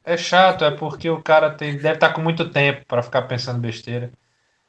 [0.05, 3.23] É chato, é porque o cara tem, deve estar tá com muito tempo para ficar
[3.23, 4.11] pensando besteira.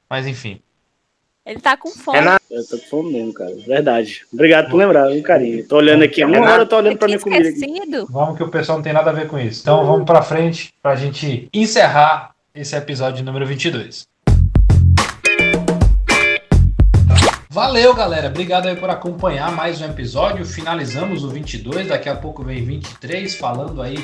[0.10, 0.62] Mas enfim.
[1.46, 2.20] Ele tá com fome.
[2.52, 3.56] Eu tô com fome mesmo, cara.
[3.66, 4.26] Verdade.
[4.32, 5.68] Obrigado por lembrar, um carinho.
[5.68, 7.62] Tô olhando aqui, uma hora eu tô olhando pra minha comida aqui.
[8.10, 9.62] Vamos que o pessoal não tem nada a ver com isso.
[9.62, 14.08] Então vamos pra frente pra gente encerrar esse episódio número 22.
[17.52, 18.28] Valeu, galera.
[18.28, 20.46] Obrigado aí por acompanhar mais um episódio.
[20.46, 23.98] Finalizamos o 22, daqui a pouco vem 23, falando aí,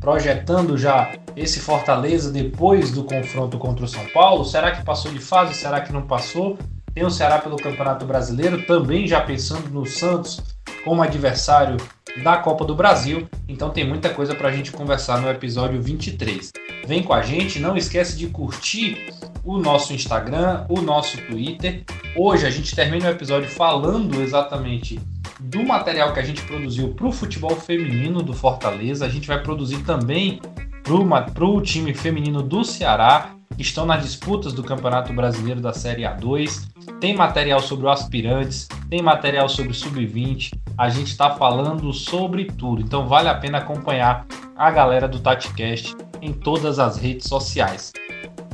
[0.00, 4.44] projetando já esse Fortaleza depois do confronto contra o São Paulo.
[4.44, 5.54] Será que passou de fase?
[5.54, 6.58] Será que não passou?
[6.94, 10.40] Tem o Ceará pelo Campeonato Brasileiro, também já pensando no Santos
[10.84, 11.76] como adversário
[12.22, 13.28] da Copa do Brasil.
[13.46, 16.50] Então tem muita coisa para a gente conversar no episódio 23.
[16.86, 19.08] Vem com a gente, não esquece de curtir
[19.44, 21.84] o nosso Instagram, o nosso Twitter.
[22.16, 24.98] Hoje a gente termina o episódio falando exatamente
[25.40, 29.06] do material que a gente produziu para o futebol feminino do Fortaleza.
[29.06, 30.40] A gente vai produzir também
[30.82, 36.02] para o time feminino do Ceará, que estão nas disputas do Campeonato Brasileiro da Série
[36.02, 36.68] A2.
[37.00, 40.52] Tem material sobre o aspirantes, tem material sobre o sub-20.
[40.76, 42.80] A gente está falando sobre tudo.
[42.80, 44.26] Então vale a pena acompanhar
[44.56, 47.92] a galera do TatiCast em todas as redes sociais.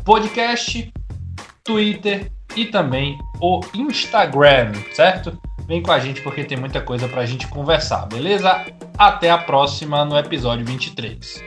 [0.04, 0.92] Podcast,
[1.62, 5.38] Twitter e também o Instagram, certo?
[5.66, 8.66] Vem com a gente porque tem muita coisa para a gente conversar, beleza?
[8.98, 11.42] Até a próxima no episódio 23.